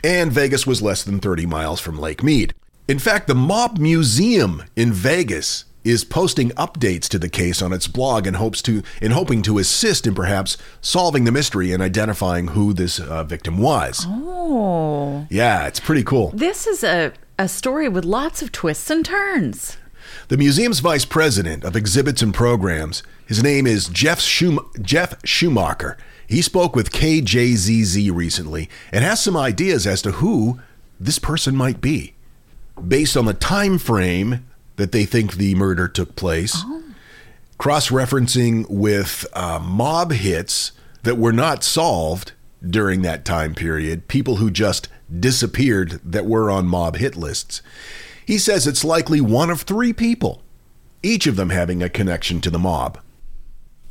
And 0.04 0.32
Vegas 0.32 0.66
was 0.66 0.82
less 0.82 1.04
than 1.04 1.20
30 1.20 1.46
miles 1.46 1.80
from 1.80 2.00
Lake 2.00 2.24
Mead. 2.24 2.54
In 2.88 3.00
fact, 3.00 3.28
the 3.28 3.36
Mob 3.36 3.78
Museum 3.78 4.64
in 4.76 4.92
Vegas 4.92 5.66
is 5.84 6.04
posting 6.04 6.50
updates 6.52 7.08
to 7.10 7.20
the 7.20 7.30
case 7.30 7.62
on 7.62 7.74
its 7.74 7.88
blog 7.88 8.26
and 8.26 8.38
hopes 8.38 8.62
to 8.62 8.82
in 9.02 9.12
hoping 9.12 9.42
to 9.42 9.58
assist 9.58 10.08
in 10.08 10.16
perhaps 10.16 10.58
solving 10.82 11.26
the 11.26 11.32
mystery 11.32 11.72
and 11.74 11.84
identifying 11.84 12.50
who 12.50 12.74
this 12.74 13.00
uh, 13.00 13.24
victim 13.24 13.58
was. 13.58 14.06
Oh. 14.08 15.28
Yeah, 15.30 15.68
it's 15.68 15.80
pretty 15.80 16.04
cool. 16.04 16.30
This 16.34 16.68
is 16.68 16.84
a, 16.84 17.14
a 17.38 17.48
story 17.48 17.90
with 17.90 18.06
lots 18.06 18.42
of 18.42 18.52
twists 18.52 18.90
and 18.90 19.06
turns. 19.06 19.78
The 20.30 20.38
museum's 20.38 20.80
vice 20.80 21.06
president 21.06 21.64
of 21.64 21.76
exhibits 21.76 22.22
and 22.22 22.34
programs, 22.34 23.04
his 23.26 23.44
name 23.44 23.68
is 23.68 23.88
Jeff, 23.90 24.20
Schum- 24.20 24.70
Jeff 24.82 25.16
Schumacher. 25.26 25.98
He 26.34 26.42
spoke 26.42 26.76
with 26.76 26.92
KJZZ 26.92 28.12
recently 28.12 28.68
and 28.92 29.04
has 29.04 29.22
some 29.22 29.38
ideas 29.38 29.86
as 29.86 30.02
to 30.02 30.14
who 30.14 30.60
this 31.00 31.20
person 31.20 31.56
might 31.56 31.80
be. 31.80 32.16
Based 32.88 33.16
on 33.16 33.26
the 33.26 33.36
time 33.36 33.78
frame 33.78 34.44
that 34.78 34.92
they 34.92 35.06
think 35.06 35.34
the 35.34 35.54
murder 35.54 35.88
took 35.88 36.16
place, 36.16 36.66
cross 37.60 37.90
referencing 37.90 38.68
with 38.68 39.28
uh, 39.34 39.60
mob 39.60 40.12
hits 40.12 40.72
that 41.04 41.20
were 41.20 41.32
not 41.32 41.64
solved 41.64 42.32
during 42.68 43.04
that 43.04 43.26
time 43.26 43.54
period, 43.54 44.08
people 44.08 44.38
who 44.38 44.50
just 44.50 44.88
disappeared 45.20 46.02
that 46.04 46.26
were 46.26 46.50
on 46.50 46.66
mob 46.66 46.96
hit 46.96 47.16
lists. 47.16 47.62
He 48.26 48.40
says 48.40 48.66
it's 48.66 48.84
likely 48.84 49.22
one 49.22 49.52
of 49.52 49.62
three 49.62 49.94
people, 49.94 50.42
each 51.04 51.28
of 51.28 51.36
them 51.36 51.52
having 51.52 51.84
a 51.84 51.90
connection 51.90 52.42
to 52.42 52.50
the 52.50 52.58
mob. 52.58 52.98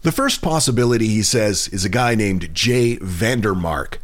The 0.03 0.11
first 0.11 0.43
possibility, 0.43 1.07
he 1.07 1.23
says, 1.23 1.69
is 1.69 1.85
a 1.85 1.89
guy 1.89 2.17
named 2.17 2.53
Jay 2.53 2.97
Vandermark. 2.97 3.99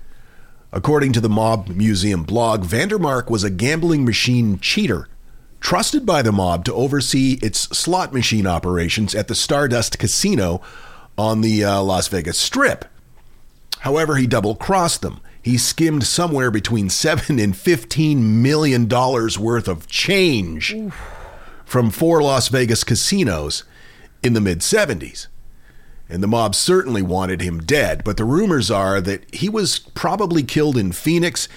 According 0.70 1.12
to 1.14 1.20
the 1.20 1.28
Mob 1.28 1.68
Museum 1.70 2.22
blog, 2.22 2.62
Vandermark 2.62 3.28
was 3.28 3.42
a 3.42 3.50
gambling 3.50 4.04
machine 4.04 4.60
cheater, 4.60 5.08
trusted 5.58 6.06
by 6.06 6.22
the 6.22 6.30
mob 6.30 6.64
to 6.66 6.74
oversee 6.74 7.38
its 7.42 7.62
slot 7.76 8.12
machine 8.12 8.46
operations 8.46 9.12
at 9.12 9.26
the 9.26 9.34
Stardust 9.34 9.98
Casino 9.98 10.62
on 11.16 11.40
the 11.40 11.64
uh, 11.64 11.82
Las 11.82 12.06
Vegas 12.06 12.38
Strip. 12.38 12.84
However, 13.80 14.14
he 14.16 14.28
double 14.28 14.54
crossed 14.54 15.02
them. 15.02 15.20
He 15.42 15.58
skimmed 15.58 16.04
somewhere 16.04 16.52
between 16.52 16.90
seven 16.90 17.40
and 17.40 17.56
fifteen 17.56 18.40
million 18.40 18.86
dollars 18.86 19.36
worth 19.36 19.66
of 19.66 19.88
change 19.88 20.76
from 21.64 21.90
four 21.90 22.22
Las 22.22 22.46
Vegas 22.46 22.84
casinos 22.84 23.64
in 24.22 24.34
the 24.34 24.40
mid 24.40 24.60
70s. 24.60 25.26
And 26.08 26.22
the 26.22 26.28
mob 26.28 26.54
certainly 26.54 27.02
wanted 27.02 27.42
him 27.42 27.60
dead, 27.60 28.02
but 28.04 28.16
the 28.16 28.24
rumors 28.24 28.70
are 28.70 29.00
that 29.00 29.32
he 29.34 29.48
was 29.48 29.78
probably 29.78 30.42
killed 30.42 30.76
in 30.76 30.92
Phoenix 30.92 31.48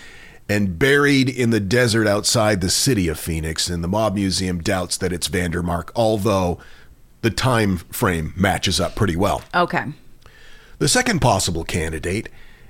and 0.49 0.77
buried 0.77 1.29
in 1.29 1.51
the 1.51 1.61
desert 1.61 2.07
outside 2.07 2.59
the 2.59 2.69
city 2.69 3.07
of 3.07 3.17
Phoenix. 3.17 3.69
And 3.69 3.81
the 3.83 3.87
Mob 3.87 4.15
Museum 4.15 4.59
doubts 4.59 4.97
that 4.97 5.13
it's 5.13 5.29
Vandermark, 5.29 5.91
although 5.95 6.59
the 7.21 7.29
time 7.29 7.77
frame 7.77 8.33
matches 8.35 8.79
up 8.79 8.95
pretty 8.95 9.15
well. 9.15 9.43
Okay. 9.55 9.85
The 10.79 10.87
second 10.89 11.19
possible 11.19 11.63
candidate 11.63 12.27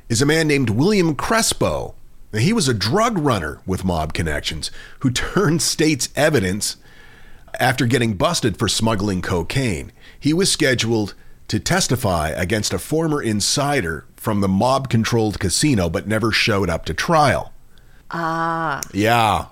is 0.10 0.22
a 0.22 0.26
man 0.26 0.48
named 0.48 0.70
William 0.70 1.16
Crespo. 1.16 1.96
Now, 2.34 2.40
he 2.40 2.54
was 2.54 2.68
a 2.68 2.74
drug 2.74 3.18
runner 3.18 3.62
with 3.66 3.84
mob 3.84 4.14
connections 4.14 4.70
who 5.00 5.10
turned 5.12 5.62
state's 5.62 6.10
evidence 6.16 6.78
after 7.60 7.86
getting 7.86 8.14
busted 8.14 8.58
for 8.58 8.68
smuggling 8.68 9.22
cocaine. 9.22 9.92
He 10.20 10.34
was 10.34 10.52
scheduled 10.52 11.16
to 11.52 11.60
testify 11.60 12.30
against 12.30 12.72
a 12.72 12.80
former 12.80 13.22
insider 13.22 14.06
from 14.16 14.40
the 14.40 14.48
mob 14.48 14.88
controlled 14.88 15.38
casino 15.38 15.90
but 15.90 16.08
never 16.08 16.32
showed 16.32 16.70
up 16.70 16.86
to 16.86 16.94
trial. 16.94 17.52
Ah. 18.10 18.80
Yeah. 18.94 19.48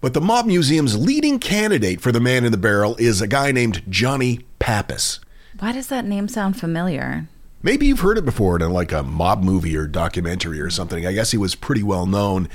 But 0.00 0.14
the 0.14 0.20
Mob 0.20 0.46
Museum's 0.46 0.96
leading 0.96 1.40
candidate 1.40 2.00
for 2.00 2.12
the 2.12 2.20
man 2.20 2.44
in 2.44 2.52
the 2.52 2.56
barrel 2.56 2.94
is 3.00 3.20
a 3.20 3.26
guy 3.26 3.50
named 3.50 3.82
Johnny 3.88 4.46
Pappas. 4.60 5.18
Why 5.58 5.72
does 5.72 5.88
that 5.88 6.04
name 6.04 6.28
sound 6.28 6.60
familiar? 6.60 7.26
Maybe 7.60 7.86
you've 7.86 8.00
heard 8.00 8.18
it 8.18 8.24
before 8.24 8.62
in 8.62 8.70
like 8.70 8.92
a 8.92 9.02
mob 9.02 9.42
movie 9.42 9.76
or 9.76 9.88
documentary 9.88 10.60
or 10.60 10.70
something. 10.70 11.04
I 11.04 11.12
guess 11.12 11.32
he 11.32 11.38
was 11.38 11.56
pretty 11.56 11.82
well 11.82 12.06
known 12.06 12.48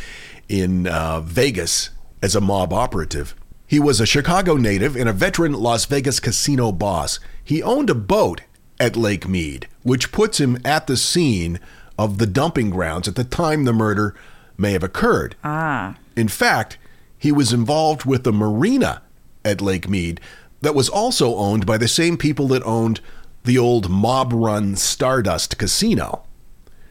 in 0.47 0.87
uh, 0.87 1.19
Vegas 1.19 1.89
as 2.21 2.37
a 2.37 2.41
mob 2.41 2.71
operative. 2.71 3.35
He 3.67 3.81
was 3.81 3.99
a 3.99 4.05
Chicago 4.05 4.55
native 4.55 4.95
and 4.95 5.09
a 5.09 5.13
veteran 5.13 5.51
Las 5.51 5.83
Vegas 5.83 6.21
casino 6.21 6.71
boss. 6.71 7.19
He 7.43 7.61
owned 7.61 7.89
a 7.89 7.95
boat 7.95 8.41
at 8.81 8.95
Lake 8.95 9.27
Mead, 9.27 9.67
which 9.83 10.11
puts 10.11 10.39
him 10.39 10.57
at 10.65 10.87
the 10.87 10.97
scene 10.97 11.59
of 11.99 12.17
the 12.17 12.25
dumping 12.25 12.71
grounds 12.71 13.07
at 13.07 13.15
the 13.15 13.23
time 13.23 13.63
the 13.63 13.71
murder 13.71 14.15
may 14.57 14.71
have 14.71 14.81
occurred. 14.81 15.35
Ah. 15.43 15.95
In 16.15 16.27
fact, 16.27 16.79
he 17.15 17.31
was 17.31 17.53
involved 17.53 18.05
with 18.05 18.23
the 18.23 18.33
marina 18.33 19.03
at 19.45 19.61
Lake 19.61 19.87
Mead 19.87 20.19
that 20.61 20.73
was 20.73 20.89
also 20.89 21.35
owned 21.35 21.67
by 21.67 21.77
the 21.77 21.87
same 21.87 22.17
people 22.17 22.47
that 22.47 22.63
owned 22.63 23.01
the 23.43 23.55
old 23.55 23.87
mob 23.87 24.33
run 24.33 24.75
Stardust 24.75 25.59
Casino. 25.59 26.23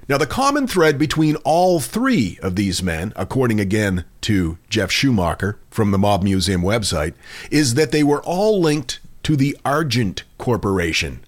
Now, 0.08 0.16
the 0.16 0.26
common 0.26 0.68
thread 0.68 0.96
between 0.96 1.36
all 1.44 1.80
three 1.80 2.38
of 2.40 2.54
these 2.54 2.84
men, 2.84 3.12
according 3.16 3.58
again 3.58 4.04
to 4.22 4.58
Jeff 4.68 4.92
Schumacher 4.92 5.58
from 5.70 5.90
the 5.90 5.98
Mob 5.98 6.22
Museum 6.22 6.62
website, 6.62 7.14
is 7.50 7.74
that 7.74 7.90
they 7.90 8.04
were 8.04 8.22
all 8.22 8.60
linked 8.60 9.00
to 9.24 9.34
the 9.34 9.56
Argent 9.64 10.22
Corporation. 10.38 11.20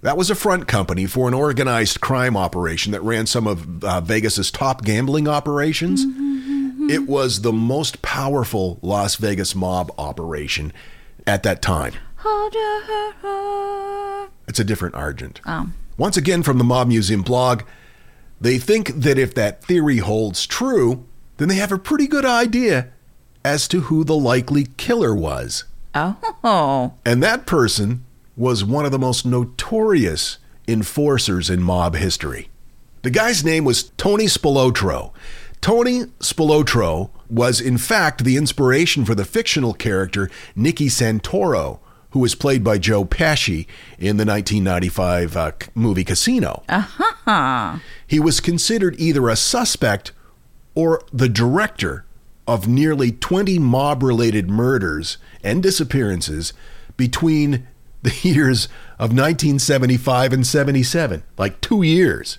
That 0.00 0.16
was 0.16 0.30
a 0.30 0.36
front 0.36 0.68
company 0.68 1.06
for 1.06 1.26
an 1.26 1.34
organized 1.34 2.00
crime 2.00 2.36
operation 2.36 2.92
that 2.92 3.02
ran 3.02 3.26
some 3.26 3.46
of 3.46 3.84
uh, 3.84 4.00
Vegas's 4.00 4.50
top 4.50 4.84
gambling 4.84 5.26
operations. 5.26 6.04
It 6.90 7.08
was 7.08 7.42
the 7.42 7.52
most 7.52 8.00
powerful 8.00 8.78
Las 8.80 9.16
Vegas 9.16 9.54
mob 9.54 9.90
operation 9.98 10.72
at 11.26 11.42
that 11.42 11.60
time. 11.60 11.94
Hold 12.16 12.54
your 12.54 13.12
heart. 13.20 14.30
It's 14.46 14.60
a 14.60 14.64
different 14.64 14.94
Argent. 14.94 15.40
Oh. 15.44 15.70
Once 15.96 16.16
again, 16.16 16.42
from 16.44 16.58
the 16.58 16.64
Mob 16.64 16.88
Museum 16.88 17.22
blog, 17.22 17.62
they 18.40 18.58
think 18.58 18.94
that 18.94 19.18
if 19.18 19.34
that 19.34 19.64
theory 19.64 19.98
holds 19.98 20.46
true, 20.46 21.04
then 21.38 21.48
they 21.48 21.56
have 21.56 21.72
a 21.72 21.78
pretty 21.78 22.06
good 22.06 22.24
idea 22.24 22.88
as 23.44 23.66
to 23.68 23.82
who 23.82 24.04
the 24.04 24.16
likely 24.16 24.68
killer 24.76 25.14
was. 25.14 25.64
Oh. 25.94 26.94
And 27.04 27.22
that 27.22 27.46
person 27.46 28.04
was 28.38 28.64
one 28.64 28.86
of 28.86 28.92
the 28.92 28.98
most 28.98 29.26
notorious 29.26 30.38
enforcers 30.68 31.50
in 31.50 31.60
mob 31.60 31.96
history. 31.96 32.48
The 33.02 33.10
guy's 33.10 33.44
name 33.44 33.64
was 33.64 33.90
Tony 33.96 34.26
Spilotro. 34.26 35.12
Tony 35.60 36.04
Spilotro 36.20 37.10
was, 37.28 37.60
in 37.60 37.78
fact, 37.78 38.24
the 38.24 38.36
inspiration 38.36 39.04
for 39.04 39.14
the 39.14 39.24
fictional 39.24 39.74
character 39.74 40.30
Nicky 40.54 40.86
Santoro, 40.86 41.80
who 42.10 42.20
was 42.20 42.36
played 42.36 42.62
by 42.62 42.78
Joe 42.78 43.04
Pesci 43.04 43.66
in 43.98 44.16
the 44.16 44.24
1995 44.24 45.36
uh, 45.36 45.52
movie 45.74 46.04
Casino. 46.04 46.62
Huh. 46.68 47.78
He 48.06 48.20
was 48.20 48.40
considered 48.40 48.94
either 48.98 49.28
a 49.28 49.36
suspect 49.36 50.12
or 50.74 51.02
the 51.12 51.28
director 51.28 52.04
of 52.46 52.68
nearly 52.68 53.10
20 53.10 53.58
mob 53.58 54.02
related 54.02 54.48
murders 54.48 55.18
and 55.42 55.62
disappearances 55.62 56.52
between 56.96 57.66
the 58.02 58.14
years 58.22 58.66
of 58.98 59.10
1975 59.10 60.32
and 60.32 60.46
77, 60.46 61.22
like 61.36 61.60
two 61.60 61.82
years. 61.82 62.38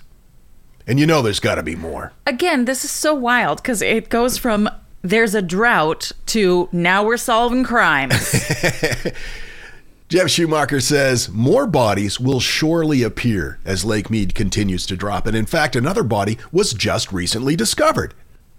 And 0.86 0.98
you 0.98 1.06
know 1.06 1.22
there's 1.22 1.40
got 1.40 1.54
to 1.56 1.62
be 1.62 1.76
more. 1.76 2.12
Again, 2.26 2.64
this 2.64 2.84
is 2.84 2.90
so 2.90 3.14
wild 3.14 3.58
because 3.62 3.80
it 3.80 4.08
goes 4.08 4.38
from 4.38 4.68
there's 5.02 5.34
a 5.34 5.42
drought 5.42 6.12
to 6.26 6.68
now 6.72 7.04
we're 7.04 7.16
solving 7.16 7.64
crimes. 7.64 8.34
Jeff 10.08 10.28
Schumacher 10.28 10.80
says 10.80 11.28
more 11.28 11.68
bodies 11.68 12.18
will 12.18 12.40
surely 12.40 13.04
appear 13.04 13.60
as 13.64 13.84
Lake 13.84 14.10
Mead 14.10 14.34
continues 14.34 14.84
to 14.86 14.96
drop. 14.96 15.26
And 15.26 15.36
in 15.36 15.46
fact, 15.46 15.76
another 15.76 16.02
body 16.02 16.36
was 16.50 16.72
just 16.72 17.12
recently 17.12 17.54
discovered. 17.54 18.12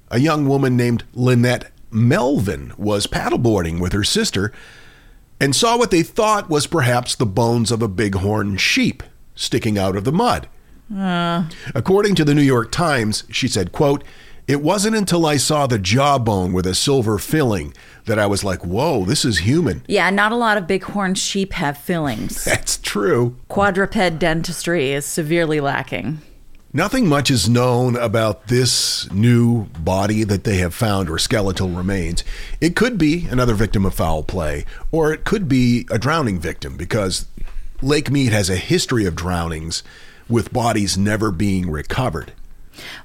A 0.10 0.20
young 0.20 0.48
woman 0.48 0.78
named 0.78 1.04
Lynette 1.14 1.70
Melvin 1.92 2.72
was 2.78 3.06
paddleboarding 3.06 3.82
with 3.82 3.92
her 3.92 4.06
sister 4.06 4.54
and 5.42 5.56
saw 5.56 5.76
what 5.76 5.90
they 5.90 6.04
thought 6.04 6.50
was 6.50 6.68
perhaps 6.68 7.16
the 7.16 7.26
bones 7.26 7.72
of 7.72 7.82
a 7.82 7.88
bighorn 7.88 8.58
sheep 8.58 9.02
sticking 9.34 9.78
out 9.78 9.96
of 9.96 10.04
the 10.04 10.12
mud. 10.12 10.48
According 11.74 12.16
to 12.16 12.24
the 12.24 12.36
New 12.36 12.42
York 12.44 12.72
Times, 12.72 13.24
she 13.32 13.48
said, 13.48 13.72
quote, 13.72 14.04
it 14.48 14.62
wasn't 14.62 14.96
until 14.96 15.26
I 15.26 15.38
saw 15.38 15.66
the 15.66 15.80
jawbone 15.80 16.54
with 16.54 16.68
a 16.68 16.76
silver 16.76 17.18
filling 17.18 17.74
that 18.06 18.20
I 18.20 18.28
was 18.28 18.44
like, 18.44 18.66
whoa, 18.66 19.06
this 19.06 19.26
is 19.26 19.40
human. 19.40 19.84
yeah, 19.88 20.10
not 20.10 20.32
a 20.32 20.36
lot 20.36 20.58
of 20.58 20.68
bighorn 20.68 21.16
sheep 21.16 21.54
have 21.54 21.78
fillings. 21.78 22.44
That's 22.46 22.78
true. 22.78 23.38
Quadruped 23.48 24.20
dentistry 24.20 24.92
is 24.92 25.06
severely 25.06 25.60
lacking. 25.60 26.20
Nothing 26.74 27.08
much 27.08 27.30
is 27.30 27.50
known 27.50 27.98
about 27.98 28.48
this 28.48 29.12
new 29.12 29.66
body 29.80 30.24
that 30.24 30.46
they 30.46 30.58
have 30.58 30.74
found 30.74 31.10
or 31.10 31.18
skeletal 31.18 31.68
remains. 31.70 32.24
It 32.62 32.78
could 32.78 32.98
be 32.98 33.28
another 33.30 33.56
victim 33.56 33.86
of 33.86 33.94
foul 33.94 34.24
play, 34.24 34.66
or 34.90 35.12
it 35.12 35.26
could 35.26 35.50
be 35.50 35.86
a 35.92 36.00
drowning 36.00 36.40
victim 36.40 36.78
because 36.78 37.26
Lake 37.82 38.10
Mead 38.10 38.32
has 38.32 38.50
a 38.50 38.56
history 38.56 39.06
of 39.06 39.18
drownings 39.18 39.84
with 40.30 40.54
bodies 40.54 40.98
never 40.98 41.30
being 41.30 41.70
recovered. 41.70 42.32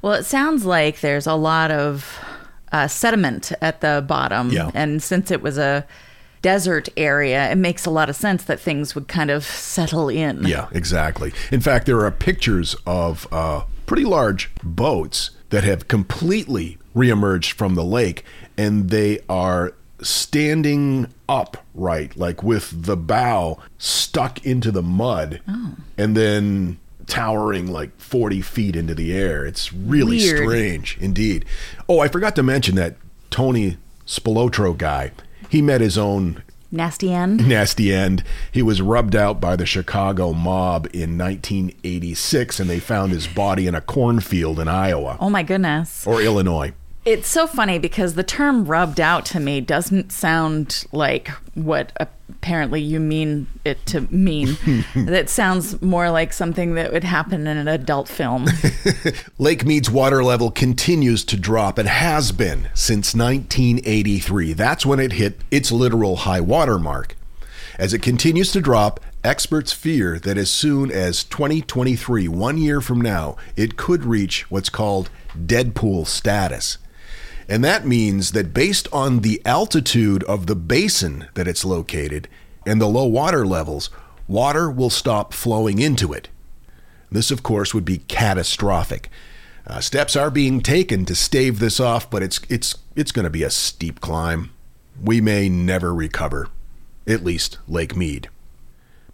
Well, 0.01 0.13
it 0.13 0.25
sounds 0.25 0.65
like 0.65 1.01
there's 1.01 1.27
a 1.27 1.35
lot 1.35 1.73
of 1.73 2.25
uh, 2.71 2.87
sediment 2.87 3.51
at 3.61 3.81
the 3.81 4.05
bottom. 4.07 4.51
Yeah. 4.51 4.71
And 4.75 5.03
since 5.03 5.33
it 5.33 5.43
was 5.43 5.59
a 5.59 5.85
desert 6.43 6.89
area, 6.97 7.51
it 7.51 7.57
makes 7.57 7.87
a 7.87 7.91
lot 7.91 8.09
of 8.09 8.17
sense 8.17 8.45
that 8.45 8.61
things 8.61 8.95
would 8.95 9.09
kind 9.09 9.31
of 9.31 9.45
settle 9.45 10.09
in. 10.09 10.45
Yeah, 10.45 10.69
exactly. 10.73 11.33
In 11.51 11.61
fact, 11.61 11.87
there 11.87 12.01
are 12.05 12.11
pictures 12.11 12.77
of 12.87 13.27
uh, 13.33 13.65
pretty 13.87 14.05
large 14.05 14.51
boats 14.63 15.31
that 15.51 15.65
have 15.65 15.89
completely 15.89 16.79
reemerged 16.95 17.53
from 17.53 17.75
the 17.75 17.85
lake, 17.85 18.25
and 18.57 18.91
they 18.91 19.21
are 19.29 19.75
standing 20.03 21.07
upright, 21.29 22.17
like 22.17 22.43
with 22.43 22.85
the 22.85 22.97
bow 22.97 23.59
stuck 23.79 24.45
into 24.45 24.71
the 24.71 24.83
mud, 24.83 25.41
and 25.97 26.17
then 26.17 26.79
towering 27.07 27.69
like 27.69 27.97
40 28.01 28.41
feet 28.43 28.75
into 28.77 28.95
the 28.95 29.17
air. 29.17 29.47
It's 29.47 29.73
really 29.73 30.17
Weird. 30.19 30.39
strange 30.39 30.99
indeed. 31.01 31.45
Oh, 31.89 32.01
I 32.01 32.09
forgot 32.09 32.35
to 32.37 32.43
mention 32.43 32.75
that 32.77 32.97
Tony 33.31 33.77
Spilotro 34.07 34.77
guy. 34.77 35.13
He 35.49 35.63
met 35.63 35.81
his 35.81 35.97
own 35.99 36.43
Nasty 36.73 37.13
end. 37.13 37.49
nasty 37.49 37.93
end. 37.95 38.25
He 38.51 38.61
was 38.63 38.83
rubbed 38.83 39.15
out 39.15 39.41
by 39.41 39.57
the 39.57 39.65
Chicago 39.67 40.33
mob 40.33 40.87
in 40.93 41.17
1986, 41.17 42.61
and 42.61 42.69
they 42.69 42.81
found 42.81 43.13
his 43.13 43.27
body 43.27 43.67
in 43.67 43.75
a 43.75 43.81
cornfield 43.81 44.59
in 44.61 44.69
Iowa 44.69 45.17
Oh 45.21 45.31
my 45.31 45.43
goodness. 45.43 46.07
or 46.07 46.21
Illinois. 46.21 46.73
It's 47.07 47.29
so 47.29 47.47
funny 47.47 47.79
because 47.79 48.15
the 48.15 48.25
term 48.25 48.65
rubbed 48.65 49.01
out 49.01 49.25
to 49.27 49.39
me 49.39 49.61
doesn't 49.61 50.11
sound 50.11 50.85
like 50.91 51.29
what 51.55 51.93
apparently 52.01 52.81
you 52.81 52.99
mean 52.99 53.47
it 53.65 53.87
to 53.87 54.01
mean. 54.13 54.57
that 54.97 55.31
sounds 55.31 55.81
more 55.81 56.11
like 56.11 56.33
something 56.33 56.75
that 56.75 56.93
would 56.93 57.05
happen 57.05 57.47
in 57.47 57.57
an 57.59 57.69
adult 57.69 58.09
film. 58.09 58.49
Lake 59.39 59.65
Mead's 59.65 59.89
water 59.89 60.25
level 60.25 60.51
continues 60.51 61.25
to 61.27 61.37
drop 61.37 61.79
and 61.79 61.89
has 61.89 62.33
been 62.33 62.71
since 62.75 63.15
1983. 63.15 64.53
That's 64.55 64.85
when 64.85 64.99
it 64.99 65.13
hit 65.13 65.39
its 65.49 65.71
literal 65.71 66.17
high 66.17 66.41
water 66.41 66.77
mark. 66.77 67.15
As 67.79 67.95
it 67.95 68.03
continues 68.03 68.51
to 68.51 68.61
drop, 68.61 68.99
experts 69.23 69.73
fear 69.73 70.19
that 70.19 70.37
as 70.37 70.51
soon 70.51 70.91
as 70.91 71.23
2023, 71.23 72.27
one 72.27 72.59
year 72.59 72.81
from 72.81 73.01
now, 73.01 73.37
it 73.55 73.77
could 73.77 74.05
reach 74.05 74.51
what's 74.51 74.71
called 74.71 75.09
dead 75.47 75.77
pool 75.77 76.05
status. 76.05 76.79
And 77.49 77.65
that 77.65 77.87
means 77.87 78.33
that 78.33 78.53
based 78.53 78.89
on 78.93 79.21
the 79.21 79.41
altitude 79.45 80.25
of 80.25 80.47
the 80.47 80.57
basin 80.57 81.29
that 81.35 81.47
it's 81.47 81.65
located 81.65 82.29
and 82.67 82.81
the 82.81 82.89
low 82.89 83.07
water 83.07 83.47
levels, 83.47 83.89
water 84.27 84.71
will 84.71 84.91
stop 84.91 85.33
flowing 85.33 85.79
into 85.79 86.13
it. 86.13 86.29
This, 87.11 87.31
of 87.31 87.43
course, 87.43 87.73
would 87.73 87.85
be 87.85 87.99
catastrophic. 87.99 89.09
Uh, 89.67 89.81
steps 89.81 90.17
are 90.17 90.31
being 90.31 90.61
taken 90.61 91.05
to 91.05 91.15
stave 91.15 91.59
this 91.59 91.81
off, 91.81 92.09
but 92.11 92.23
it's 92.23 92.41
it's 92.49 92.77
it's 92.95 93.13
going 93.13 93.25
to 93.25 93.31
be 93.31 93.43
a 93.43 93.51
steep 93.51 94.01
climb. 94.01 94.51
We 95.03 95.21
may 95.21 95.49
never 95.49 95.95
recover, 95.95 96.49
at 97.07 97.25
least 97.25 97.59
Lake 97.69 97.97
Mead. 97.97 98.29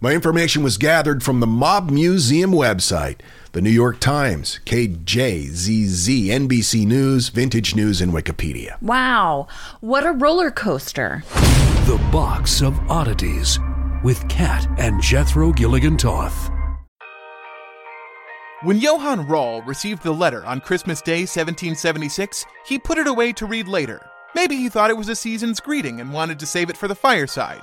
My 0.02 0.14
information 0.14 0.64
was 0.64 0.78
gathered 0.78 1.22
from 1.22 1.38
the 1.38 1.46
Mob 1.46 1.88
Museum 1.88 2.50
website, 2.50 3.18
the 3.52 3.60
New 3.60 3.70
York 3.70 4.00
Times, 4.00 4.58
KJZZ, 4.66 6.26
NBC 6.26 6.84
News, 6.84 7.28
Vintage 7.28 7.76
News, 7.76 8.00
and 8.00 8.12
Wikipedia. 8.12 8.82
wow. 8.82 9.46
What 9.78 10.04
a 10.04 10.10
roller 10.10 10.50
coaster. 10.50 11.22
The 11.86 12.04
Box 12.10 12.62
of 12.62 12.76
Oddities 12.90 13.60
with 14.02 14.28
Kat 14.28 14.66
and 14.76 15.00
Jethro 15.00 15.52
Gilligan 15.52 15.96
Toth. 15.96 16.50
When 18.62 18.78
Johann 18.78 19.28
Rahl 19.28 19.62
received 19.62 20.02
the 20.02 20.10
letter 20.10 20.44
on 20.44 20.62
Christmas 20.62 21.00
Day 21.00 21.20
1776, 21.20 22.44
he 22.66 22.76
put 22.76 22.98
it 22.98 23.06
away 23.06 23.32
to 23.34 23.46
read 23.46 23.68
later. 23.68 24.04
Maybe 24.34 24.56
he 24.56 24.68
thought 24.68 24.90
it 24.90 24.96
was 24.96 25.08
a 25.08 25.14
season's 25.14 25.60
greeting 25.60 26.00
and 26.00 26.12
wanted 26.12 26.40
to 26.40 26.46
save 26.46 26.70
it 26.70 26.76
for 26.76 26.88
the 26.88 26.96
fireside. 26.96 27.62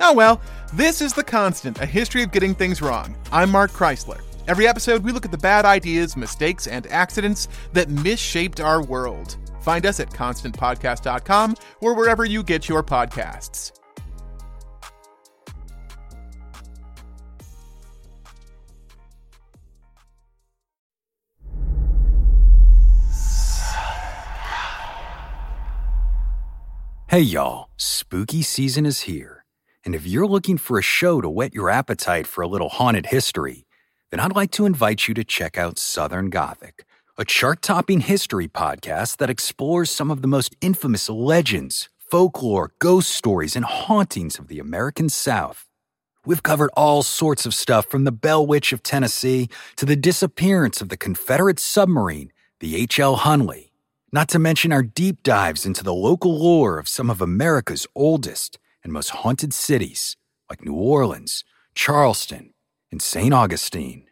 Oh 0.00 0.12
well, 0.12 0.40
this 0.74 1.00
is 1.00 1.12
The 1.12 1.24
Constant, 1.24 1.80
a 1.80 1.86
history 1.86 2.22
of 2.22 2.32
getting 2.32 2.54
things 2.54 2.82
wrong. 2.82 3.16
I'm 3.32 3.50
Mark 3.50 3.70
Chrisler. 3.70 4.20
Every 4.46 4.68
episode, 4.68 5.02
we 5.02 5.10
look 5.10 5.24
at 5.24 5.32
the 5.32 5.38
bad 5.38 5.64
ideas, 5.64 6.16
mistakes, 6.16 6.66
and 6.66 6.86
accidents 6.88 7.48
that 7.72 7.88
misshaped 7.88 8.60
our 8.60 8.82
world. 8.82 9.36
Find 9.60 9.84
us 9.86 9.98
at 9.98 10.10
constantpodcast.com 10.10 11.56
or 11.80 11.94
wherever 11.94 12.24
you 12.24 12.42
get 12.42 12.68
your 12.68 12.82
podcasts. 12.82 13.72
Hey 27.08 27.20
y'all, 27.20 27.70
spooky 27.76 28.42
season 28.42 28.84
is 28.84 29.02
here. 29.02 29.35
And 29.86 29.94
if 29.94 30.04
you're 30.04 30.26
looking 30.26 30.58
for 30.58 30.80
a 30.80 30.82
show 30.82 31.20
to 31.20 31.30
whet 31.30 31.54
your 31.54 31.70
appetite 31.70 32.26
for 32.26 32.42
a 32.42 32.48
little 32.48 32.70
haunted 32.70 33.06
history, 33.06 33.68
then 34.10 34.18
I'd 34.18 34.34
like 34.34 34.50
to 34.52 34.66
invite 34.66 35.06
you 35.06 35.14
to 35.14 35.22
check 35.22 35.56
out 35.56 35.78
Southern 35.78 36.28
Gothic, 36.28 36.84
a 37.16 37.24
chart 37.24 37.62
topping 37.62 38.00
history 38.00 38.48
podcast 38.48 39.18
that 39.18 39.30
explores 39.30 39.88
some 39.88 40.10
of 40.10 40.22
the 40.22 40.28
most 40.28 40.56
infamous 40.60 41.08
legends, 41.08 41.88
folklore, 42.00 42.72
ghost 42.80 43.10
stories, 43.10 43.54
and 43.54 43.64
hauntings 43.64 44.40
of 44.40 44.48
the 44.48 44.58
American 44.58 45.08
South. 45.08 45.68
We've 46.24 46.42
covered 46.42 46.70
all 46.76 47.04
sorts 47.04 47.46
of 47.46 47.54
stuff 47.54 47.86
from 47.86 48.02
the 48.02 48.10
Bell 48.10 48.44
Witch 48.44 48.72
of 48.72 48.82
Tennessee 48.82 49.48
to 49.76 49.86
the 49.86 49.94
disappearance 49.94 50.80
of 50.80 50.88
the 50.88 50.96
Confederate 50.96 51.60
submarine, 51.60 52.32
the 52.58 52.74
H.L. 52.74 53.18
Hunley, 53.18 53.70
not 54.10 54.28
to 54.30 54.40
mention 54.40 54.72
our 54.72 54.82
deep 54.82 55.22
dives 55.22 55.64
into 55.64 55.84
the 55.84 55.94
local 55.94 56.36
lore 56.36 56.80
of 56.80 56.88
some 56.88 57.08
of 57.08 57.20
America's 57.20 57.86
oldest 57.94 58.58
and 58.86 58.92
most 58.92 59.10
haunted 59.10 59.52
cities, 59.52 60.16
like 60.48 60.64
New 60.64 60.72
Orleans, 60.72 61.42
Charleston, 61.74 62.54
and 62.92 63.02
St. 63.02 63.34
Augustine. 63.34 64.06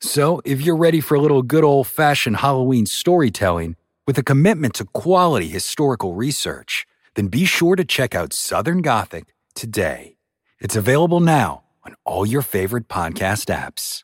So, 0.00 0.42
if 0.44 0.60
you're 0.60 0.76
ready 0.76 1.00
for 1.00 1.14
a 1.14 1.20
little 1.20 1.42
good 1.42 1.62
old 1.62 1.86
fashioned 1.86 2.38
Halloween 2.38 2.86
storytelling 2.86 3.76
with 4.08 4.18
a 4.18 4.24
commitment 4.24 4.74
to 4.74 4.84
quality 4.84 5.46
historical 5.46 6.14
research, 6.14 6.88
then 7.14 7.28
be 7.28 7.44
sure 7.44 7.76
to 7.76 7.84
check 7.84 8.16
out 8.16 8.32
Southern 8.32 8.82
Gothic 8.82 9.26
today. 9.54 10.16
It's 10.58 10.74
available 10.74 11.20
now 11.20 11.62
on 11.84 11.94
all 12.04 12.26
your 12.26 12.42
favorite 12.42 12.88
podcast 12.88 13.46
apps. 13.46 14.02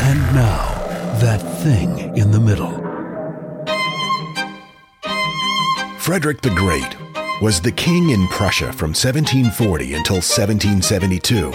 And 0.00 0.20
now, 0.34 0.64
that 1.20 1.42
thing 1.62 2.16
in 2.16 2.30
the 2.30 2.40
middle. 2.40 2.72
Frederick 5.98 6.40
the 6.40 6.54
Great 6.54 6.96
was 7.42 7.60
the 7.60 7.72
king 7.72 8.10
in 8.10 8.26
Prussia 8.28 8.72
from 8.72 8.90
1740 8.90 9.94
until 9.94 10.16
1772. 10.16 11.52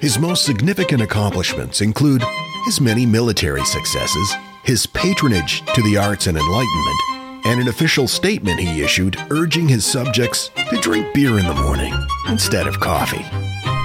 His 0.00 0.18
most 0.18 0.44
significant 0.44 1.02
accomplishments 1.02 1.80
include 1.80 2.24
his 2.64 2.80
many 2.80 3.04
military 3.04 3.64
successes, 3.64 4.34
his 4.64 4.86
patronage 4.86 5.62
to 5.74 5.82
the 5.82 5.96
arts 5.98 6.26
and 6.26 6.38
enlightenment, 6.38 7.46
and 7.46 7.60
an 7.60 7.68
official 7.68 8.08
statement 8.08 8.60
he 8.60 8.82
issued 8.82 9.16
urging 9.30 9.68
his 9.68 9.84
subjects 9.84 10.50
to 10.70 10.80
drink 10.80 11.12
beer 11.12 11.38
in 11.38 11.46
the 11.46 11.54
morning 11.54 11.94
instead 12.28 12.66
of 12.66 12.80
coffee. 12.80 13.24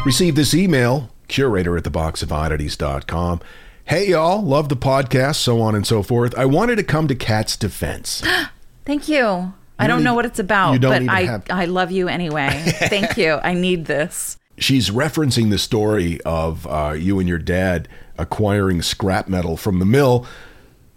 Receive 0.05 0.35
this 0.35 0.53
email, 0.53 1.09
curator 1.27 1.75
at 1.75 1.83
theboxofoddities.com. 1.83 3.41
Hey, 3.85 4.09
y'all, 4.09 4.41
love 4.41 4.69
the 4.69 4.77
podcast, 4.77 5.35
so 5.35 5.59
on 5.61 5.75
and 5.75 5.85
so 5.85 6.01
forth. 6.01 6.37
I 6.37 6.45
wanted 6.45 6.77
to 6.77 6.83
come 6.83 7.07
to 7.07 7.15
Kat's 7.15 7.57
defense. 7.57 8.23
Thank 8.85 9.09
you. 9.09 9.53
I 9.79 9.87
don't 9.87 10.03
know 10.03 10.13
what 10.13 10.25
it's 10.25 10.39
about, 10.39 10.73
you 10.73 10.79
don't 10.79 11.05
but 11.05 11.13
I 11.13 11.23
have- 11.23 11.45
I 11.49 11.65
love 11.65 11.91
you 11.91 12.07
anyway. 12.07 12.49
Thank 12.89 13.17
you. 13.17 13.39
I 13.43 13.53
need 13.53 13.85
this. 13.85 14.37
she's 14.57 14.89
referencing 14.89 15.49
the 15.51 15.57
story 15.59 16.19
of 16.21 16.65
uh, 16.67 16.93
you 16.97 17.19
and 17.19 17.29
your 17.29 17.37
dad 17.37 17.87
acquiring 18.17 18.81
scrap 18.81 19.27
metal 19.27 19.55
from 19.55 19.77
the 19.79 19.85
mill. 19.85 20.25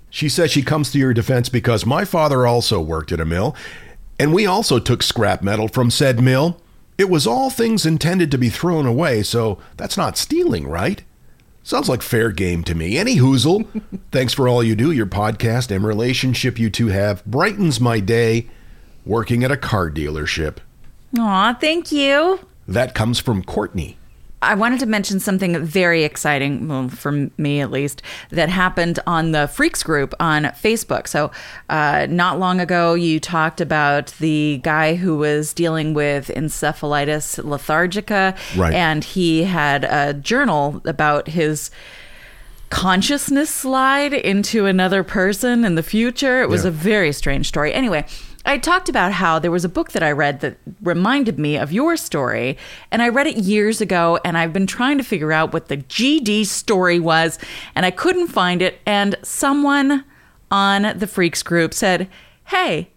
She 0.08 0.28
says 0.28 0.50
she 0.50 0.62
comes 0.62 0.90
to 0.92 0.98
your 0.98 1.12
defense 1.12 1.48
because 1.50 1.84
my 1.84 2.04
father 2.04 2.46
also 2.46 2.80
worked 2.80 3.12
at 3.12 3.20
a 3.20 3.24
mill, 3.26 3.54
and 4.18 4.32
we 4.32 4.46
also 4.46 4.78
took 4.78 5.02
scrap 5.02 5.42
metal 5.42 5.68
from 5.68 5.90
said 5.90 6.20
mill. 6.22 6.60
It 6.98 7.08
was 7.08 7.26
all 7.26 7.48
things 7.50 7.86
intended 7.86 8.30
to 8.30 8.38
be 8.38 8.48
thrown 8.48 8.86
away, 8.86 9.22
so 9.22 9.58
that's 9.76 9.96
not 9.96 10.16
stealing, 10.18 10.66
right? 10.66 11.02
Sounds 11.62 11.88
like 11.88 12.02
fair 12.02 12.30
game 12.30 12.64
to 12.64 12.74
me. 12.74 12.96
Any 12.98 13.16
hoozle. 13.16 13.66
Thanks 14.10 14.32
for 14.32 14.48
all 14.48 14.62
you 14.64 14.74
do. 14.74 14.90
Your 14.90 15.06
podcast 15.06 15.70
and 15.74 15.84
relationship 15.84 16.58
you 16.58 16.70
two 16.70 16.88
have 16.88 17.24
brightens 17.26 17.78
my 17.80 18.00
day 18.00 18.48
working 19.04 19.44
at 19.44 19.50
a 19.50 19.56
car 19.56 19.90
dealership. 19.90 20.56
Aw, 21.18 21.54
thank 21.54 21.90
you. 21.92 22.40
That 22.68 22.94
comes 22.94 23.18
from 23.18 23.42
Courtney. 23.42 23.96
I 24.42 24.54
wanted 24.54 24.80
to 24.80 24.86
mention 24.86 25.20
something 25.20 25.62
very 25.62 26.02
exciting, 26.02 26.66
well, 26.66 26.88
for 26.88 27.28
me 27.36 27.60
at 27.60 27.70
least, 27.70 28.00
that 28.30 28.48
happened 28.48 28.98
on 29.06 29.32
the 29.32 29.48
Freaks 29.48 29.82
group 29.82 30.14
on 30.18 30.44
Facebook. 30.44 31.08
So, 31.08 31.30
uh, 31.68 32.06
not 32.08 32.38
long 32.38 32.58
ago, 32.58 32.94
you 32.94 33.20
talked 33.20 33.60
about 33.60 34.14
the 34.18 34.60
guy 34.62 34.94
who 34.94 35.18
was 35.18 35.52
dealing 35.52 35.92
with 35.92 36.28
encephalitis 36.28 37.38
lethargica, 37.44 38.34
Right. 38.56 38.72
and 38.72 39.04
he 39.04 39.44
had 39.44 39.84
a 39.84 40.14
journal 40.14 40.80
about 40.86 41.28
his 41.28 41.70
consciousness 42.70 43.50
slide 43.50 44.14
into 44.14 44.64
another 44.64 45.02
person 45.02 45.64
in 45.64 45.74
the 45.74 45.82
future. 45.82 46.40
It 46.40 46.48
was 46.48 46.62
Yeah. 46.64 46.68
a 46.68 46.72
very 46.72 47.12
strange 47.12 47.48
story. 47.48 47.74
Anyway, 47.74 48.06
I 48.44 48.58
talked 48.58 48.88
about 48.88 49.12
how 49.12 49.38
there 49.38 49.50
was 49.50 49.64
a 49.64 49.68
book 49.68 49.92
that 49.92 50.02
I 50.02 50.12
read 50.12 50.40
that 50.40 50.56
reminded 50.82 51.38
me 51.38 51.56
of 51.56 51.72
your 51.72 51.96
story, 51.96 52.56
and 52.90 53.02
I 53.02 53.08
read 53.08 53.26
it 53.26 53.36
years 53.36 53.80
ago, 53.80 54.18
and 54.24 54.38
I've 54.38 54.52
been 54.52 54.66
trying 54.66 54.98
to 54.98 55.04
figure 55.04 55.32
out 55.32 55.52
what 55.52 55.68
the 55.68 55.76
GD 55.76 56.46
story 56.46 56.98
was, 56.98 57.38
and 57.74 57.84
I 57.84 57.90
couldn't 57.90 58.28
find 58.28 58.62
it. 58.62 58.80
And 58.86 59.16
someone 59.22 60.04
on 60.50 60.98
the 60.98 61.06
Freaks 61.06 61.42
group 61.42 61.74
said, 61.74 62.08
Hey, 62.46 62.88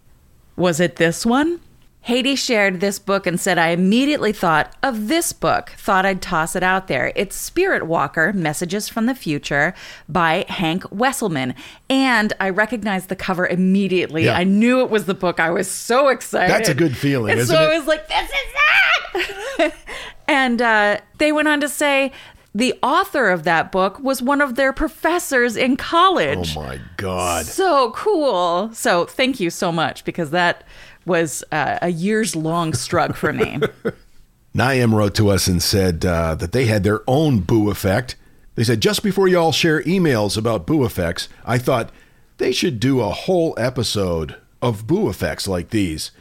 was 0.56 0.80
it 0.80 0.96
this 0.96 1.26
one? 1.26 1.60
Haiti 2.04 2.36
shared 2.36 2.80
this 2.80 2.98
book 2.98 3.26
and 3.26 3.40
said, 3.40 3.56
I 3.56 3.68
immediately 3.68 4.34
thought 4.34 4.76
of 4.82 5.08
this 5.08 5.32
book, 5.32 5.70
thought 5.78 6.04
I'd 6.04 6.20
toss 6.20 6.54
it 6.54 6.62
out 6.62 6.86
there. 6.86 7.12
It's 7.16 7.34
Spirit 7.34 7.84
Walker 7.84 8.30
Messages 8.34 8.90
from 8.90 9.06
the 9.06 9.14
Future 9.14 9.72
by 10.06 10.44
Hank 10.50 10.82
Wesselman. 10.84 11.54
And 11.88 12.34
I 12.38 12.50
recognized 12.50 13.08
the 13.08 13.16
cover 13.16 13.46
immediately. 13.46 14.26
Yeah. 14.26 14.36
I 14.36 14.44
knew 14.44 14.82
it 14.82 14.90
was 14.90 15.06
the 15.06 15.14
book. 15.14 15.40
I 15.40 15.48
was 15.48 15.70
so 15.70 16.08
excited. 16.08 16.50
That's 16.50 16.68
a 16.68 16.74
good 16.74 16.94
feeling, 16.94 17.32
and 17.32 17.40
isn't 17.40 17.56
so 17.56 17.62
it? 17.62 17.72
I 17.72 17.78
was 17.78 17.86
like, 17.86 18.06
this 18.06 18.30
is 18.30 19.60
it. 19.60 19.74
and 20.28 20.60
uh, 20.60 20.98
they 21.16 21.32
went 21.32 21.48
on 21.48 21.58
to 21.62 21.70
say, 21.70 22.12
the 22.54 22.78
author 22.82 23.30
of 23.30 23.42
that 23.44 23.72
book 23.72 23.98
was 23.98 24.22
one 24.22 24.40
of 24.40 24.54
their 24.54 24.72
professors 24.72 25.56
in 25.56 25.76
college. 25.76 26.54
Oh 26.56 26.62
my 26.62 26.80
God. 26.98 27.46
So 27.46 27.90
cool. 27.92 28.72
So 28.74 29.06
thank 29.06 29.40
you 29.40 29.50
so 29.50 29.72
much 29.72 30.04
because 30.04 30.30
that 30.30 30.62
was 31.06 31.44
uh, 31.52 31.78
a 31.82 31.90
years 31.90 32.34
long 32.34 32.74
struggle 32.74 33.16
for 33.16 33.32
me. 33.32 33.60
Niam 34.54 34.94
wrote 34.94 35.14
to 35.16 35.30
us 35.30 35.48
and 35.48 35.62
said 35.62 36.04
uh, 36.04 36.34
that 36.36 36.52
they 36.52 36.66
had 36.66 36.84
their 36.84 37.02
own 37.08 37.40
boo 37.40 37.70
effect. 37.70 38.16
They 38.54 38.62
said, 38.62 38.80
just 38.80 39.02
before 39.02 39.26
y'all 39.26 39.50
share 39.50 39.82
emails 39.82 40.38
about 40.38 40.66
boo 40.66 40.84
effects, 40.84 41.28
I 41.44 41.58
thought 41.58 41.90
they 42.38 42.52
should 42.52 42.78
do 42.78 43.00
a 43.00 43.10
whole 43.10 43.54
episode 43.58 44.36
of 44.62 44.86
boo 44.86 45.08
effects 45.08 45.48
like 45.48 45.70
these. 45.70 46.12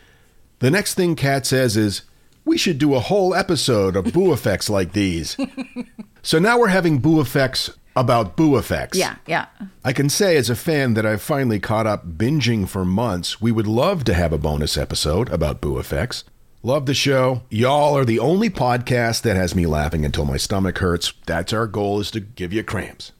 The 0.59 0.71
next 0.71 0.95
thing 0.95 1.15
Kat 1.15 1.45
says 1.45 1.77
is, 1.77 2.01
we 2.45 2.57
should 2.57 2.77
do 2.77 2.95
a 2.95 2.99
whole 2.99 3.33
episode 3.33 3.95
of 3.95 4.11
boo 4.11 4.33
effects 4.33 4.69
like 4.69 4.93
these. 4.93 5.37
so 6.23 6.39
now 6.39 6.59
we're 6.59 6.67
having 6.67 6.99
boo 6.99 7.21
effects 7.21 7.69
about 7.95 8.35
boo 8.35 8.57
effects. 8.57 8.97
yeah, 8.97 9.15
yeah. 9.27 9.45
I 9.83 9.93
can 9.93 10.09
say 10.09 10.35
as 10.37 10.49
a 10.49 10.55
fan 10.55 10.93
that 10.95 11.05
I've 11.05 11.21
finally 11.21 11.59
caught 11.59 11.87
up 11.87 12.17
binging 12.17 12.67
for 12.67 12.83
months. 12.85 13.41
We 13.41 13.51
would 13.51 13.67
love 13.67 14.03
to 14.05 14.13
have 14.13 14.33
a 14.33 14.37
bonus 14.37 14.77
episode 14.77 15.29
about 15.29 15.61
Boo 15.61 15.77
Effects. 15.77 16.23
Love 16.63 16.85
the 16.85 16.93
show. 16.93 17.41
Y'all 17.49 17.97
are 17.97 18.05
the 18.05 18.19
only 18.19 18.49
podcast 18.49 19.21
that 19.23 19.35
has 19.35 19.53
me 19.53 19.65
laughing 19.65 20.05
until 20.05 20.23
my 20.25 20.37
stomach 20.37 20.77
hurts. 20.77 21.13
That's 21.25 21.51
our 21.51 21.67
goal 21.67 21.99
is 21.99 22.09
to 22.11 22.21
give 22.21 22.53
you 22.53 22.63
cramps. 22.63 23.11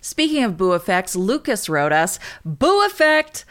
Speaking 0.00 0.44
of 0.44 0.56
boo 0.56 0.72
effects, 0.72 1.16
Lucas 1.16 1.68
wrote 1.68 1.92
us 1.92 2.18
Boo 2.44 2.84
Effect! 2.86 3.44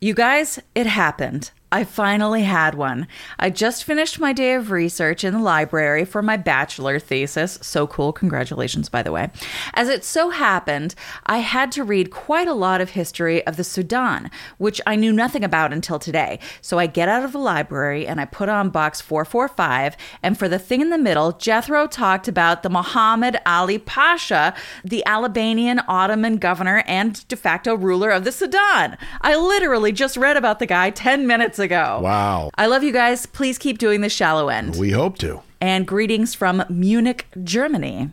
You 0.00 0.14
guys, 0.14 0.58
it 0.74 0.86
happened. 0.86 1.50
I 1.70 1.84
finally 1.84 2.44
had 2.44 2.74
one. 2.74 3.06
I 3.38 3.50
just 3.50 3.84
finished 3.84 4.18
my 4.18 4.32
day 4.32 4.54
of 4.54 4.70
research 4.70 5.22
in 5.22 5.34
the 5.34 5.38
library 5.38 6.06
for 6.06 6.22
my 6.22 6.38
bachelor 6.38 6.98
thesis. 6.98 7.58
So 7.60 7.86
cool. 7.86 8.10
Congratulations, 8.10 8.88
by 8.88 9.02
the 9.02 9.12
way. 9.12 9.30
As 9.74 9.90
it 9.90 10.02
so 10.02 10.30
happened, 10.30 10.94
I 11.26 11.38
had 11.38 11.70
to 11.72 11.84
read 11.84 12.10
quite 12.10 12.48
a 12.48 12.54
lot 12.54 12.80
of 12.80 12.90
history 12.90 13.46
of 13.46 13.58
the 13.58 13.64
Sudan, 13.64 14.30
which 14.56 14.80
I 14.86 14.96
knew 14.96 15.12
nothing 15.12 15.44
about 15.44 15.74
until 15.74 15.98
today. 15.98 16.38
So 16.62 16.78
I 16.78 16.86
get 16.86 17.10
out 17.10 17.22
of 17.22 17.32
the 17.32 17.38
library 17.38 18.06
and 18.06 18.18
I 18.18 18.24
put 18.24 18.48
on 18.48 18.70
box 18.70 19.02
445. 19.02 19.94
And 20.22 20.38
for 20.38 20.48
the 20.48 20.58
thing 20.58 20.80
in 20.80 20.88
the 20.88 20.96
middle, 20.96 21.32
Jethro 21.32 21.86
talked 21.86 22.28
about 22.28 22.62
the 22.62 22.70
Muhammad 22.70 23.36
Ali 23.44 23.78
Pasha, 23.78 24.54
the 24.82 25.04
Albanian 25.06 25.82
Ottoman 25.86 26.38
governor 26.38 26.82
and 26.86 27.28
de 27.28 27.36
facto 27.36 27.74
ruler 27.74 28.08
of 28.08 28.24
the 28.24 28.32
Sudan. 28.32 28.96
I 29.20 29.36
literally 29.36 29.92
just 29.92 30.16
read 30.16 30.38
about 30.38 30.60
the 30.60 30.66
guy 30.66 30.88
10 30.88 31.26
minutes 31.26 31.57
ago. 31.58 32.00
Wow. 32.02 32.50
I 32.56 32.66
love 32.66 32.82
you 32.82 32.92
guys. 32.92 33.26
Please 33.26 33.58
keep 33.58 33.78
doing 33.78 34.00
the 34.00 34.08
shallow 34.08 34.48
end. 34.48 34.76
We 34.76 34.90
hope 34.90 35.18
to. 35.18 35.40
and 35.60 35.86
greetings 35.86 36.34
from 36.34 36.64
Munich, 36.68 37.26
Germany. 37.44 38.10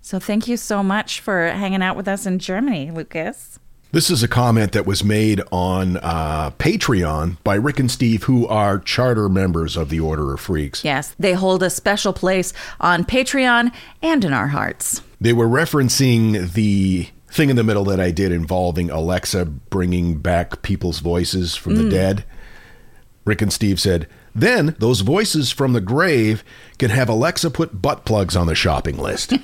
So 0.00 0.18
thank 0.18 0.48
you 0.48 0.56
so 0.56 0.82
much 0.82 1.20
for 1.20 1.48
hanging 1.48 1.82
out 1.82 1.96
with 1.96 2.08
us 2.08 2.26
in 2.26 2.38
Germany, 2.38 2.90
Lucas. 2.90 3.58
This 3.90 4.10
is 4.10 4.22
a 4.22 4.28
comment 4.28 4.72
that 4.72 4.84
was 4.84 5.02
made 5.02 5.40
on 5.50 5.96
uh, 5.98 6.50
Patreon 6.58 7.38
by 7.42 7.54
Rick 7.54 7.78
and 7.78 7.90
Steve, 7.90 8.24
who 8.24 8.46
are 8.46 8.78
charter 8.78 9.30
members 9.30 9.76
of 9.78 9.88
the 9.88 9.98
Order 10.00 10.34
of 10.34 10.40
Freaks. 10.40 10.84
Yes, 10.84 11.14
they 11.18 11.32
hold 11.32 11.62
a 11.62 11.70
special 11.70 12.12
place 12.12 12.52
on 12.80 13.04
Patreon 13.04 13.72
and 14.02 14.24
in 14.26 14.32
our 14.34 14.48
hearts. 14.48 15.00
They 15.22 15.32
were 15.32 15.48
referencing 15.48 16.52
the 16.52 17.08
thing 17.30 17.48
in 17.50 17.56
the 17.56 17.64
middle 17.64 17.84
that 17.84 17.98
I 18.00 18.10
did 18.10 18.30
involving 18.30 18.90
Alexa 18.90 19.46
bringing 19.46 20.18
back 20.18 20.60
people's 20.62 20.98
voices 21.00 21.54
from 21.56 21.76
the 21.76 21.88
dead. 21.88 22.24
Rick 23.28 23.42
and 23.42 23.52
Steve 23.52 23.78
said, 23.78 24.08
then 24.34 24.74
those 24.78 25.00
voices 25.00 25.52
from 25.52 25.74
the 25.74 25.80
grave 25.80 26.42
can 26.78 26.90
have 26.90 27.08
Alexa 27.08 27.50
put 27.50 27.82
butt 27.82 28.04
plugs 28.04 28.34
on 28.34 28.46
the 28.46 28.54
shopping 28.54 28.96
list. 28.96 29.34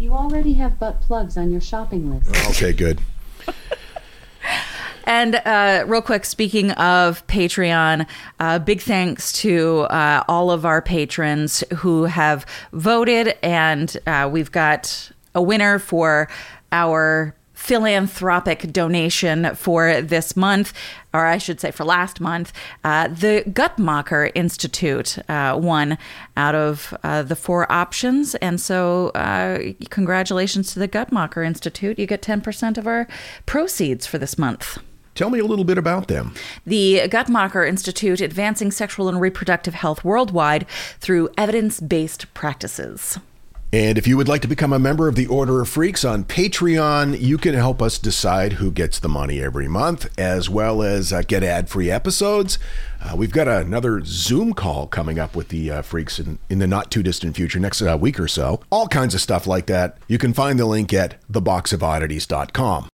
You 0.00 0.14
already 0.14 0.54
have 0.54 0.78
butt 0.78 1.02
plugs 1.02 1.36
on 1.36 1.50
your 1.52 1.60
shopping 1.60 2.10
list. 2.10 2.34
okay, 2.48 2.72
good. 2.72 3.02
And 5.04 5.34
uh, 5.34 5.84
real 5.86 6.00
quick, 6.00 6.24
speaking 6.24 6.70
of 6.72 7.26
Patreon, 7.26 8.06
uh, 8.38 8.60
big 8.60 8.80
thanks 8.80 9.30
to 9.42 9.80
uh, 9.90 10.24
all 10.26 10.50
of 10.50 10.64
our 10.64 10.80
patrons 10.80 11.62
who 11.76 12.04
have 12.04 12.46
voted, 12.72 13.36
and 13.42 13.94
uh, 14.06 14.28
we've 14.32 14.50
got 14.50 15.10
a 15.34 15.42
winner 15.42 15.78
for 15.78 16.28
our 16.72 17.34
philanthropic 17.60 18.72
donation 18.72 19.54
for 19.54 20.00
this 20.00 20.34
month, 20.34 20.72
or 21.12 21.26
I 21.26 21.36
should 21.36 21.60
say 21.60 21.70
for 21.70 21.84
last 21.84 22.18
month. 22.18 22.54
Uh, 22.82 23.08
the 23.08 23.44
Guttmacher 23.46 24.32
Institute 24.34 25.18
uh, 25.28 25.58
won 25.60 25.98
out 26.38 26.54
of 26.54 26.96
uh, 27.04 27.22
the 27.22 27.36
four 27.36 27.70
options. 27.70 28.34
And 28.36 28.58
so, 28.58 29.10
uh, 29.10 29.72
congratulations 29.90 30.72
to 30.72 30.78
the 30.78 30.88
Guttmacher 30.88 31.46
Institute. 31.46 31.98
You 31.98 32.06
get 32.06 32.22
10% 32.22 32.78
of 32.78 32.86
our 32.86 33.06
proceeds 33.44 34.06
for 34.06 34.16
this 34.16 34.38
month. 34.38 34.78
Tell 35.14 35.28
me 35.28 35.38
a 35.38 35.44
little 35.44 35.66
bit 35.66 35.76
about 35.76 36.08
them. 36.08 36.32
The 36.64 37.02
Guttmacher 37.08 37.68
Institute 37.68 38.22
advancing 38.22 38.70
sexual 38.70 39.06
and 39.06 39.20
reproductive 39.20 39.74
health 39.74 40.02
worldwide 40.02 40.66
through 40.98 41.28
evidence 41.36 41.78
based 41.78 42.32
practices. 42.32 43.18
And 43.72 43.96
if 43.96 44.08
you 44.08 44.16
would 44.16 44.26
like 44.26 44.42
to 44.42 44.48
become 44.48 44.72
a 44.72 44.80
member 44.80 45.06
of 45.06 45.14
the 45.14 45.28
Order 45.28 45.60
of 45.60 45.68
Freaks 45.68 46.04
on 46.04 46.24
Patreon, 46.24 47.20
you 47.20 47.38
can 47.38 47.54
help 47.54 47.80
us 47.80 48.00
decide 48.00 48.54
who 48.54 48.72
gets 48.72 48.98
the 48.98 49.08
money 49.08 49.40
every 49.40 49.68
month, 49.68 50.08
as 50.18 50.50
well 50.50 50.82
as 50.82 51.12
uh, 51.12 51.22
get 51.22 51.44
ad 51.44 51.68
free 51.68 51.88
episodes. 51.88 52.58
Uh, 53.00 53.14
we've 53.16 53.30
got 53.30 53.46
another 53.46 54.02
Zoom 54.04 54.54
call 54.54 54.88
coming 54.88 55.20
up 55.20 55.36
with 55.36 55.50
the 55.50 55.70
uh, 55.70 55.82
Freaks 55.82 56.18
in, 56.18 56.40
in 56.48 56.58
the 56.58 56.66
not 56.66 56.90
too 56.90 57.04
distant 57.04 57.36
future, 57.36 57.60
next 57.60 57.80
uh, 57.80 57.96
week 57.96 58.18
or 58.18 58.26
so. 58.26 58.60
All 58.70 58.88
kinds 58.88 59.14
of 59.14 59.20
stuff 59.20 59.46
like 59.46 59.66
that. 59.66 59.98
You 60.08 60.18
can 60.18 60.32
find 60.32 60.58
the 60.58 60.66
link 60.66 60.92
at 60.92 61.22
theboxofoddities.com. 61.30 62.88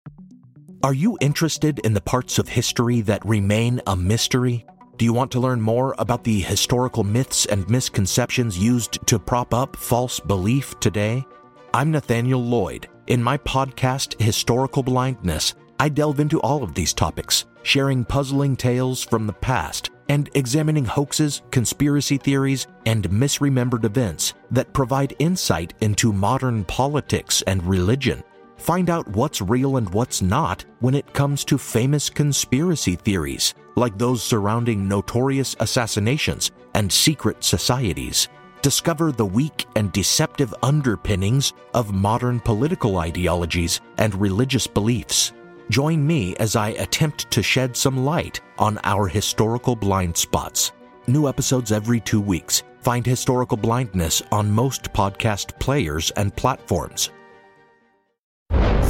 Are 0.83 0.93
you 0.93 1.17
interested 1.21 1.79
in 1.79 1.93
the 1.93 2.01
parts 2.01 2.38
of 2.38 2.49
history 2.49 2.99
that 3.01 3.25
remain 3.25 3.81
a 3.88 3.95
mystery? 3.95 4.65
Do 4.97 5.03
you 5.03 5.12
want 5.12 5.29
to 5.34 5.41
learn 5.41 5.60
more 5.60 5.93
about 5.97 6.23
the 6.23 6.39
historical 6.39 7.03
myths 7.03 7.45
and 7.47 7.69
misconceptions 7.69 8.58
used 8.58 9.05
to 9.08 9.19
prop 9.19 9.53
up 9.53 9.75
false 9.75 10.21
belief 10.21 10.79
today? 10.79 11.25
I'm 11.73 11.91
Nathaniel 11.91 12.41
Lloyd. 12.41 12.88
In 13.08 13.21
my 13.21 13.38
podcast, 13.39 14.17
Historical 14.21 14.84
Blindness, 14.84 15.53
I 15.81 15.89
delve 15.89 16.21
into 16.21 16.39
all 16.39 16.63
of 16.63 16.73
these 16.73 16.93
topics, 16.93 17.43
sharing 17.63 18.05
puzzling 18.05 18.55
tales 18.55 19.03
from 19.03 19.27
the 19.27 19.34
past 19.34 19.89
and 20.08 20.29
examining 20.34 20.86
hoaxes, 20.86 21.41
conspiracy 21.51 22.15
theories, 22.15 22.67
and 22.86 23.10
misremembered 23.10 23.84
events 23.84 24.34
that 24.51 24.71
provide 24.71 25.13
insight 25.19 25.73
into 25.81 26.13
modern 26.13 26.63
politics 26.63 27.41
and 27.47 27.62
religion. 27.63 28.23
Find 28.55 28.89
out 28.89 29.10
what's 29.10 29.41
real 29.41 29.75
and 29.75 29.89
what's 29.93 30.21
not 30.21 30.63
when 30.79 30.95
it 30.95 31.12
comes 31.12 31.43
to 31.45 31.58
famous 31.58 32.10
conspiracy 32.10 32.95
theories, 32.95 33.53
like 33.75 33.97
those 33.97 34.23
surrounding 34.23 34.88
notorious 34.88 35.55
assassinations 35.59 36.51
and 36.73 36.91
secret 36.91 37.43
societies. 37.43 38.27
Discover 38.61 39.11
the 39.11 39.25
weak 39.25 39.65
and 39.75 39.91
deceptive 39.91 40.53
underpinnings 40.63 41.53
of 41.73 41.93
modern 41.93 42.39
political 42.39 42.97
ideologies 42.97 43.81
and 43.97 44.15
religious 44.15 44.65
beliefs. 44.67 45.33
Join 45.69 46.05
me 46.05 46.35
as 46.38 46.55
I 46.55 46.69
attempt 46.69 47.29
to 47.31 47.43
shed 47.43 47.75
some 47.75 48.05
light 48.05 48.41
on 48.57 48.79
our 48.83 49.07
historical 49.07 49.75
blind 49.75 50.15
spots. 50.15 50.71
New 51.07 51.27
episodes 51.27 51.71
every 51.71 51.99
two 51.99 52.21
weeks. 52.21 52.63
Find 52.81 53.05
Historical 53.05 53.57
Blindness 53.57 54.21
on 54.31 54.51
most 54.51 54.93
podcast 54.93 55.59
players 55.59 56.11
and 56.11 56.35
platforms. 56.35 57.09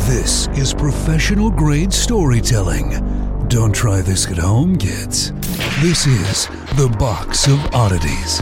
This 0.08 0.48
is 0.50 0.74
professional 0.74 1.50
grade 1.50 1.92
storytelling. 1.92 3.25
Don't 3.48 3.74
try 3.74 4.02
this 4.02 4.26
at 4.32 4.38
home, 4.38 4.76
kids. 4.76 5.32
This 5.80 6.08
is 6.08 6.48
The 6.78 6.94
Box 6.98 7.48
of 7.48 7.64
Oddities. 7.76 8.42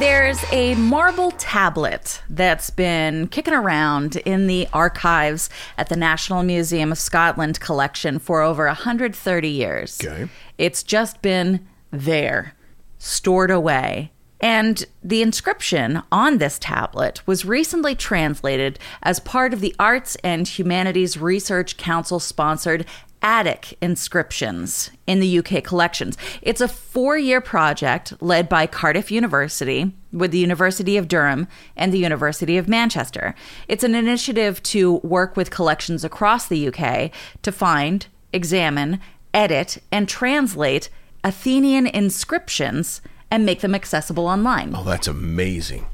There's 0.00 0.44
a 0.50 0.74
marble 0.74 1.30
tablet 1.32 2.20
that's 2.28 2.68
been 2.70 3.28
kicking 3.28 3.54
around 3.54 4.16
in 4.16 4.48
the 4.48 4.66
archives 4.72 5.50
at 5.78 5.88
the 5.88 5.96
National 5.96 6.42
Museum 6.42 6.90
of 6.90 6.98
Scotland 6.98 7.60
collection 7.60 8.18
for 8.18 8.42
over 8.42 8.66
130 8.66 9.48
years. 9.48 10.00
Okay. 10.04 10.28
It's 10.58 10.82
just 10.82 11.22
been 11.22 11.66
there, 11.92 12.54
stored 12.98 13.52
away. 13.52 14.10
And 14.40 14.84
the 15.02 15.22
inscription 15.22 16.02
on 16.10 16.38
this 16.38 16.58
tablet 16.58 17.26
was 17.26 17.44
recently 17.44 17.94
translated 17.94 18.78
as 19.02 19.20
part 19.20 19.54
of 19.54 19.60
the 19.60 19.74
Arts 19.78 20.16
and 20.24 20.46
Humanities 20.46 21.16
Research 21.16 21.76
Council 21.76 22.18
sponsored 22.20 22.84
Attic 23.24 23.78
inscriptions 23.80 24.90
in 25.06 25.18
the 25.18 25.38
UK 25.38 25.64
collections. 25.64 26.18
It's 26.42 26.60
a 26.60 26.68
four 26.68 27.16
year 27.16 27.40
project 27.40 28.12
led 28.20 28.50
by 28.50 28.66
Cardiff 28.66 29.10
University 29.10 29.94
with 30.12 30.30
the 30.30 30.38
University 30.38 30.98
of 30.98 31.08
Durham 31.08 31.48
and 31.74 31.90
the 31.90 31.98
University 31.98 32.58
of 32.58 32.68
Manchester. 32.68 33.34
It's 33.66 33.82
an 33.82 33.94
initiative 33.94 34.62
to 34.64 34.96
work 34.96 35.38
with 35.38 35.50
collections 35.50 36.04
across 36.04 36.46
the 36.46 36.68
UK 36.68 37.10
to 37.40 37.50
find, 37.50 38.06
examine, 38.34 39.00
edit, 39.32 39.78
and 39.90 40.06
translate 40.06 40.90
Athenian 41.24 41.86
inscriptions 41.86 43.00
and 43.30 43.46
make 43.46 43.62
them 43.62 43.74
accessible 43.74 44.26
online. 44.26 44.74
Oh, 44.76 44.84
that's 44.84 45.08
amazing. 45.08 45.86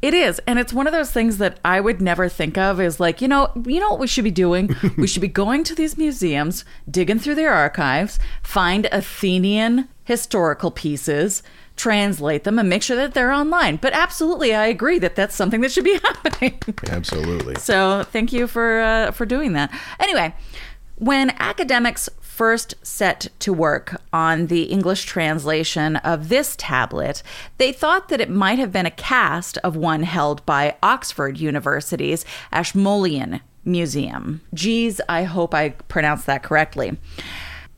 It 0.00 0.14
is, 0.14 0.40
and 0.46 0.60
it's 0.60 0.72
one 0.72 0.86
of 0.86 0.92
those 0.92 1.10
things 1.10 1.38
that 1.38 1.58
I 1.64 1.80
would 1.80 2.00
never 2.00 2.28
think 2.28 2.56
of 2.56 2.80
is 2.80 3.00
like, 3.00 3.20
you 3.20 3.26
know, 3.26 3.50
you 3.66 3.80
know 3.80 3.90
what 3.90 3.98
we 3.98 4.06
should 4.06 4.24
be 4.24 4.30
doing? 4.30 4.74
we 4.96 5.08
should 5.08 5.22
be 5.22 5.28
going 5.28 5.64
to 5.64 5.74
these 5.74 5.98
museums, 5.98 6.64
digging 6.88 7.18
through 7.18 7.34
their 7.34 7.52
archives, 7.52 8.20
find 8.42 8.86
Athenian 8.92 9.88
historical 10.04 10.70
pieces, 10.70 11.42
translate 11.74 12.44
them 12.44 12.58
and 12.58 12.68
make 12.68 12.82
sure 12.82 12.96
that 12.96 13.14
they're 13.14 13.32
online. 13.32 13.76
But 13.76 13.92
absolutely, 13.92 14.54
I 14.54 14.66
agree 14.66 15.00
that 15.00 15.16
that's 15.16 15.34
something 15.34 15.62
that 15.62 15.72
should 15.72 15.84
be 15.84 15.98
happening. 16.04 16.60
Absolutely. 16.88 17.56
So, 17.56 18.04
thank 18.04 18.32
you 18.32 18.46
for 18.46 18.80
uh, 18.80 19.10
for 19.10 19.26
doing 19.26 19.52
that. 19.54 19.76
Anyway, 19.98 20.32
when 20.94 21.30
academics 21.38 22.08
first 22.38 22.72
set 22.84 23.26
to 23.40 23.52
work 23.52 24.00
on 24.12 24.46
the 24.46 24.62
English 24.62 25.06
translation 25.06 25.96
of 25.96 26.28
this 26.28 26.54
tablet, 26.56 27.20
they 27.56 27.72
thought 27.72 28.08
that 28.08 28.20
it 28.20 28.30
might 28.30 28.60
have 28.60 28.70
been 28.70 28.86
a 28.86 28.92
cast 28.92 29.58
of 29.64 29.74
one 29.74 30.04
held 30.04 30.46
by 30.46 30.76
Oxford 30.80 31.36
University's 31.36 32.24
Ashmolean 32.52 33.40
Museum. 33.64 34.40
Geez, 34.54 35.00
I 35.08 35.24
hope 35.24 35.52
I 35.52 35.70
pronounced 35.88 36.26
that 36.26 36.44
correctly. 36.44 36.96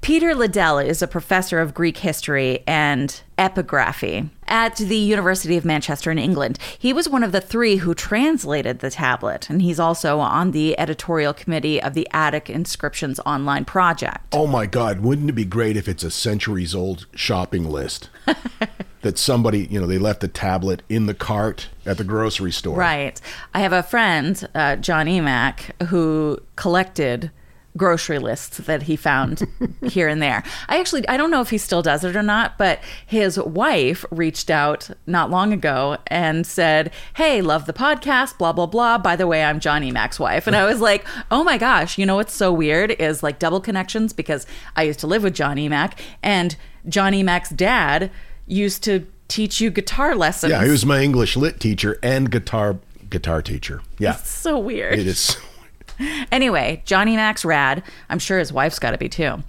Peter 0.00 0.34
Liddel 0.34 0.84
is 0.84 1.02
a 1.02 1.06
professor 1.06 1.60
of 1.60 1.74
Greek 1.74 1.98
history 1.98 2.64
and 2.66 3.20
epigraphy 3.36 4.30
at 4.48 4.76
the 4.76 4.96
University 4.96 5.58
of 5.58 5.64
Manchester 5.64 6.10
in 6.10 6.18
England. 6.18 6.58
He 6.78 6.94
was 6.94 7.08
one 7.08 7.22
of 7.22 7.32
the 7.32 7.40
three 7.40 7.76
who 7.76 7.94
translated 7.94 8.78
the 8.78 8.90
tablet, 8.90 9.50
and 9.50 9.60
he's 9.60 9.78
also 9.78 10.18
on 10.18 10.52
the 10.52 10.78
editorial 10.78 11.34
committee 11.34 11.82
of 11.82 11.92
the 11.92 12.08
Attic 12.12 12.48
Inscriptions 12.48 13.20
Online 13.26 13.66
project. 13.66 14.34
Oh 14.34 14.46
my 14.46 14.64
God, 14.64 15.00
wouldn't 15.00 15.28
it 15.28 15.34
be 15.34 15.44
great 15.44 15.76
if 15.76 15.86
it's 15.86 16.02
a 16.02 16.10
centuries 16.10 16.74
old 16.74 17.06
shopping 17.14 17.64
list? 17.64 18.08
that 19.02 19.18
somebody, 19.18 19.66
you 19.70 19.80
know, 19.80 19.86
they 19.86 19.98
left 19.98 20.20
the 20.20 20.28
tablet 20.28 20.82
in 20.88 21.06
the 21.06 21.14
cart 21.14 21.68
at 21.84 21.98
the 21.98 22.04
grocery 22.04 22.52
store. 22.52 22.76
Right. 22.76 23.20
I 23.52 23.60
have 23.60 23.72
a 23.72 23.82
friend, 23.82 24.48
uh, 24.54 24.76
Johnny 24.76 25.20
Mac, 25.20 25.74
who 25.84 26.38
collected 26.56 27.30
grocery 27.76 28.18
lists 28.18 28.59
that 28.59 28.83
he 28.83 28.96
found 28.96 29.46
here 29.83 30.09
and 30.09 30.20
there. 30.20 30.42
I 30.68 30.80
actually 30.80 31.06
I 31.09 31.16
don't 31.16 31.30
know 31.30 31.40
if 31.40 31.50
he 31.50 31.59
still 31.59 31.83
does 31.83 32.04
it 32.04 32.16
or 32.16 32.22
not, 32.22 32.59
but 32.59 32.80
his 33.06 33.38
wife 33.38 34.04
reached 34.11 34.50
out 34.50 34.90
not 35.06 35.30
long 35.30 35.52
ago 35.52 35.96
and 36.09 36.46
said, 36.46 36.92
"Hey, 37.14 37.40
love 37.42 37.66
the 37.66 37.72
podcast, 37.72 38.38
blah 38.38 38.52
blah 38.52 38.66
blah. 38.66 38.98
By 38.98 39.16
the 39.16 39.26
way, 39.26 39.44
I'm 39.44 39.61
Johnny 39.61 39.90
Mac's 39.90 40.18
wife." 40.18 40.46
And 40.46 40.56
I 40.56 40.64
was 40.64 40.80
like, 40.80 41.06
"Oh 41.30 41.44
my 41.44 41.59
gosh, 41.59 41.98
you 41.98 42.06
know 42.06 42.16
what's 42.16 42.35
so 42.35 42.52
weird 42.52 42.90
is 42.92 43.22
like 43.22 43.38
double 43.38 43.61
connections 43.61 44.12
because 44.12 44.46
I 44.76 44.83
used 44.85 45.00
to 45.00 45.06
live 45.06 45.22
with 45.22 45.35
Johnny 45.35 45.68
Mac 45.68 46.00
and 46.22 46.56
Johnny 46.88 47.22
Mac's 47.22 47.50
dad 47.50 48.11
used 48.46 48.83
to 48.85 49.06
teach 49.28 49.61
you 49.61 49.70
guitar 49.70 50.14
lessons. 50.14 50.50
Yeah, 50.50 50.64
he 50.64 50.70
was 50.70 50.85
my 50.85 51.00
English 51.00 51.37
lit 51.37 51.61
teacher 51.61 51.98
and 52.02 52.30
guitar 52.30 52.78
guitar 53.09 53.42
teacher. 53.42 53.83
Yeah. 53.98 54.14
It's 54.14 54.28
so 54.30 54.59
weird. 54.59 54.98
It 54.98 55.06
is 55.06 55.37
anyway, 56.32 56.82
Johnny 56.84 57.16
Mac's 57.16 57.44
rad. 57.44 57.82
I'm 58.08 58.18
sure 58.18 58.38
his 58.38 58.52
wife's 58.52 58.78
got 58.78 58.92
to 58.92 58.98
be 58.98 59.08
too. 59.08 59.42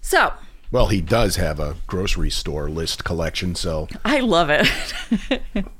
So 0.00 0.32
Well, 0.70 0.86
he 0.86 1.00
does 1.00 1.36
have 1.36 1.60
a 1.60 1.76
grocery 1.86 2.30
store 2.30 2.68
list 2.68 3.04
collection, 3.04 3.54
so 3.54 3.88
I 4.04 4.20
love 4.20 4.50
it. 4.50 5.62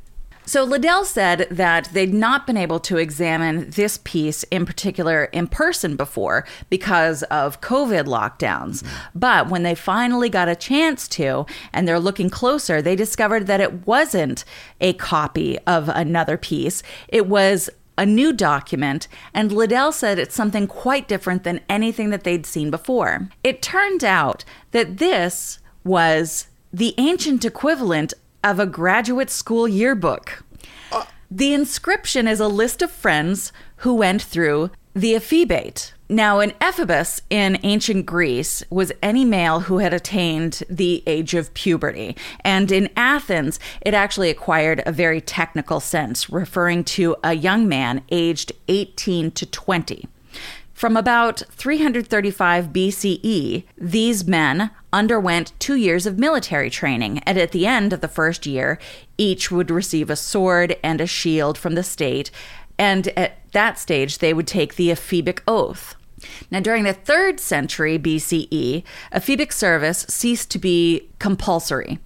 So 0.49 0.65
Liddel 0.65 1.05
said 1.05 1.49
that 1.51 1.89
they'd 1.93 2.15
not 2.15 2.47
been 2.47 2.57
able 2.57 2.79
to 2.81 2.99
examine 2.99 3.69
this 3.71 3.99
piece 4.05 4.45
in 4.45 4.65
particular 4.65 5.25
in 5.25 5.49
person 5.49 5.97
before 5.97 6.47
because 6.71 7.25
of 7.25 7.61
COVID 7.61 8.05
lockdowns. 8.05 8.85
Mm-hmm. 8.85 9.19
But 9.19 9.49
when 9.51 9.65
they 9.65 9.75
finally 9.75 10.29
got 10.29 10.49
a 10.49 10.55
chance 10.55 11.09
to, 11.09 11.47
and 11.73 11.89
they're 11.89 11.99
looking 11.99 12.31
closer, 12.31 12.81
they 12.81 12.95
discovered 12.95 13.49
that 13.49 13.61
it 13.61 13.89
wasn't 13.89 14.45
a 14.81 14.93
copy 14.93 15.59
of 15.67 15.89
another 15.89 16.37
piece. 16.37 16.85
It 17.09 17.27
was 17.27 17.69
a 17.99 18.07
new 18.07 18.33
document, 18.33 19.09
and 19.33 19.51
Liddel 19.51 19.93
said 19.93 20.19
it's 20.19 20.35
something 20.35 20.67
quite 20.67 21.09
different 21.09 21.45
than 21.45 21.61
anything 21.69 22.11
that 22.11 22.25
they'd 22.25 22.47
seen 22.47 22.71
before. 22.71 23.29
It 23.43 23.63
turned 23.63 24.05
out 24.05 24.45
that 24.73 24.99
this 24.99 25.59
was 25.85 26.49
the 26.73 26.95
ancient 26.99 27.45
equivalent 27.45 28.13
of 28.45 28.61
a 28.61 28.67
graduate 28.67 29.31
school 29.31 29.67
yearbook. 29.67 30.45
Uh. 30.93 31.05
The 31.31 31.55
inscription 31.55 32.29
is 32.29 32.41
a 32.41 32.49
list 32.49 32.83
of 32.83 32.91
friends 32.91 33.53
who 33.79 33.95
went 33.95 34.23
through 34.23 34.71
the 34.95 35.15
ephebate. 35.15 35.95
Now, 36.09 36.39
an 36.39 36.53
ephebus 36.61 37.21
in 37.31 37.59
ancient 37.65 38.07
Greece 38.07 38.63
was 38.71 38.93
any 39.03 39.25
male 39.25 39.61
who 39.61 39.79
had 39.79 39.93
attained 39.93 40.63
the 40.71 41.03
age 41.05 41.35
of 41.35 41.53
puberty. 41.53 42.17
And 42.45 42.71
in 42.71 42.91
Athens, 42.97 43.59
it 43.81 43.93
actually 43.93 44.31
acquired 44.31 44.83
a 44.87 44.93
very 44.93 45.21
technical 45.21 45.81
sense, 45.81 46.31
referring 46.31 46.85
to 46.85 47.17
a 47.25 47.33
young 47.33 47.67
man 47.67 48.03
aged 48.11 48.53
18 48.69 49.33
to 49.33 49.47
20. 49.47 50.09
From 50.73 50.97
about 50.97 51.43
335 51.51 52.67
BCE, 52.67 53.65
these 53.79 54.27
men 54.27 54.71
underwent 54.93 55.55
two 55.59 55.75
years 55.75 56.07
of 56.07 56.19
military 56.19 56.69
training, 56.69 57.19
and 57.21 57.39
at 57.39 57.53
the 57.53 57.67
end 57.67 57.93
of 57.93 58.03
the 58.03 58.09
first 58.09 58.47
year, 58.47 58.79
each 59.19 59.51
would 59.51 59.71
receive 59.71 60.11
a 60.11 60.17
sword 60.17 60.77
and 60.85 61.01
a 61.01 61.07
shield 61.07 61.57
from 61.57 61.75
the 61.77 61.83
state, 61.83 62.31
and 62.79 63.09
at 63.17 63.39
that 63.53 63.79
stage, 63.79 64.19
they 64.19 64.35
would 64.35 64.47
take 64.47 64.77
the 64.77 64.91
ephebic 64.91 65.41
oath. 65.47 65.95
Now, 66.51 66.61
during 66.61 66.85
the 66.85 66.93
third 66.93 67.41
century 67.41 67.99
BCE, 67.99 68.83
ephebic 69.13 69.53
service 69.53 70.07
ceased 70.09 70.51
to 70.51 70.59
be 70.59 71.09
compulsory 71.19 71.99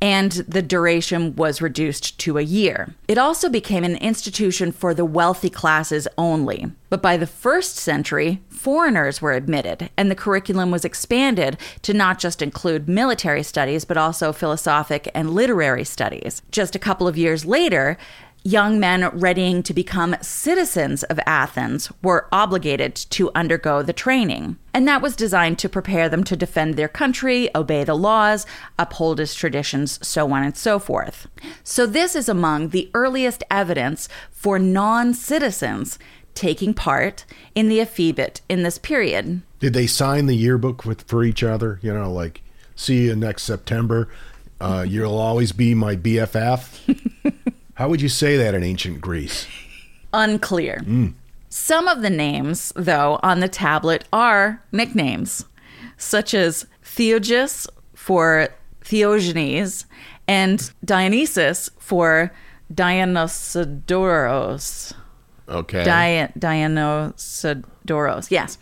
and 0.00 0.32
the 0.32 0.62
duration 0.62 1.34
was 1.34 1.62
reduced 1.62 2.18
to 2.20 2.36
a 2.36 2.42
year. 2.42 2.94
It 3.08 3.18
also 3.18 3.48
became 3.48 3.84
an 3.84 3.96
institution 3.96 4.72
for 4.72 4.92
the 4.92 5.04
wealthy 5.04 5.50
classes 5.50 6.06
only. 6.18 6.70
But 6.90 7.02
by 7.02 7.16
the 7.16 7.26
first 7.26 7.76
century, 7.76 8.42
foreigners 8.48 9.20
were 9.20 9.32
admitted, 9.32 9.90
and 9.96 10.10
the 10.10 10.14
curriculum 10.14 10.70
was 10.70 10.84
expanded 10.84 11.56
to 11.82 11.94
not 11.94 12.18
just 12.18 12.42
include 12.42 12.88
military 12.88 13.42
studies, 13.42 13.84
but 13.84 13.96
also 13.96 14.32
philosophic 14.32 15.10
and 15.14 15.30
literary 15.30 15.84
studies. 15.84 16.42
Just 16.50 16.76
a 16.76 16.78
couple 16.78 17.08
of 17.08 17.16
years 17.16 17.44
later, 17.44 17.96
young 18.44 18.78
men 18.78 19.08
readying 19.18 19.62
to 19.62 19.72
become 19.72 20.14
citizens 20.20 21.02
of 21.04 21.18
Athens 21.26 21.90
were 22.02 22.28
obligated 22.30 22.94
to 22.94 23.30
undergo 23.34 23.82
the 23.82 23.94
training. 23.94 24.58
And 24.74 24.86
that 24.86 25.00
was 25.00 25.16
designed 25.16 25.58
to 25.60 25.68
prepare 25.68 26.10
them 26.10 26.22
to 26.24 26.36
defend 26.36 26.74
their 26.74 26.88
country, 26.88 27.48
obey 27.54 27.84
the 27.84 27.94
laws, 27.94 28.44
uphold 28.78 29.18
its 29.18 29.34
traditions, 29.34 29.98
so 30.06 30.30
on 30.30 30.42
and 30.42 30.56
so 30.56 30.78
forth. 30.78 31.26
So, 31.62 31.86
this 31.86 32.14
is 32.14 32.28
among 32.28 32.68
the 32.68 32.90
earliest 32.92 33.42
evidence 33.50 34.08
for 34.30 34.58
non 34.58 35.14
citizens 35.14 35.98
taking 36.34 36.74
part 36.74 37.24
in 37.54 37.68
the 37.68 37.80
ephebate 37.80 38.42
in 38.48 38.62
this 38.62 38.76
period. 38.76 39.40
did 39.60 39.72
they 39.72 39.86
sign 39.86 40.26
the 40.26 40.34
yearbook 40.34 40.84
with 40.84 41.02
for 41.02 41.24
each 41.24 41.42
other? 41.42 41.78
You 41.80 41.94
know, 41.94 42.12
like 42.12 42.42
see 42.76 43.06
you 43.06 43.16
next 43.16 43.44
September. 43.44 44.08
Uh, 44.60 44.84
you'll 44.86 45.18
always 45.18 45.52
be 45.52 45.74
my 45.74 45.96
BFF. 45.96 46.96
How 47.74 47.88
would 47.88 48.00
you 48.00 48.08
say 48.08 48.36
that 48.36 48.54
in 48.54 48.62
ancient 48.62 49.00
Greece? 49.00 49.46
Unclear. 50.12 50.80
Mm. 50.84 51.14
Some 51.48 51.88
of 51.88 52.02
the 52.02 52.10
names, 52.10 52.72
though, 52.76 53.18
on 53.22 53.40
the 53.40 53.48
tablet 53.48 54.04
are 54.12 54.62
nicknames, 54.72 55.44
such 55.96 56.34
as 56.34 56.66
Theogis 56.84 57.66
for 57.94 58.48
Theogenes 58.84 59.86
and 60.28 60.70
Dionysus 60.84 61.70
for 61.78 62.30
Dionysodoros. 62.72 64.92
Okay. 65.48 65.84
Di- 65.84 66.32
Dionysodoros, 66.38 68.30
yes. 68.30 68.58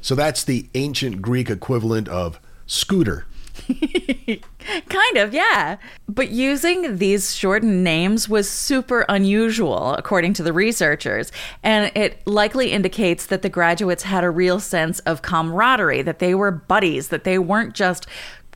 so 0.00 0.14
that's 0.14 0.44
the 0.44 0.66
ancient 0.74 1.20
Greek 1.22 1.48
equivalent 1.50 2.08
of 2.08 2.38
scooter. 2.66 3.24
Kind 4.88 5.16
of, 5.16 5.32
yeah. 5.34 5.76
But 6.08 6.30
using 6.30 6.98
these 6.98 7.34
shortened 7.34 7.84
names 7.84 8.28
was 8.28 8.48
super 8.48 9.04
unusual, 9.08 9.94
according 9.94 10.34
to 10.34 10.42
the 10.42 10.52
researchers. 10.52 11.32
And 11.62 11.90
it 11.96 12.26
likely 12.26 12.72
indicates 12.72 13.26
that 13.26 13.42
the 13.42 13.48
graduates 13.48 14.04
had 14.04 14.24
a 14.24 14.30
real 14.30 14.60
sense 14.60 15.00
of 15.00 15.22
camaraderie, 15.22 16.02
that 16.02 16.18
they 16.18 16.34
were 16.34 16.50
buddies, 16.50 17.08
that 17.08 17.24
they 17.24 17.38
weren't 17.38 17.74
just 17.74 18.06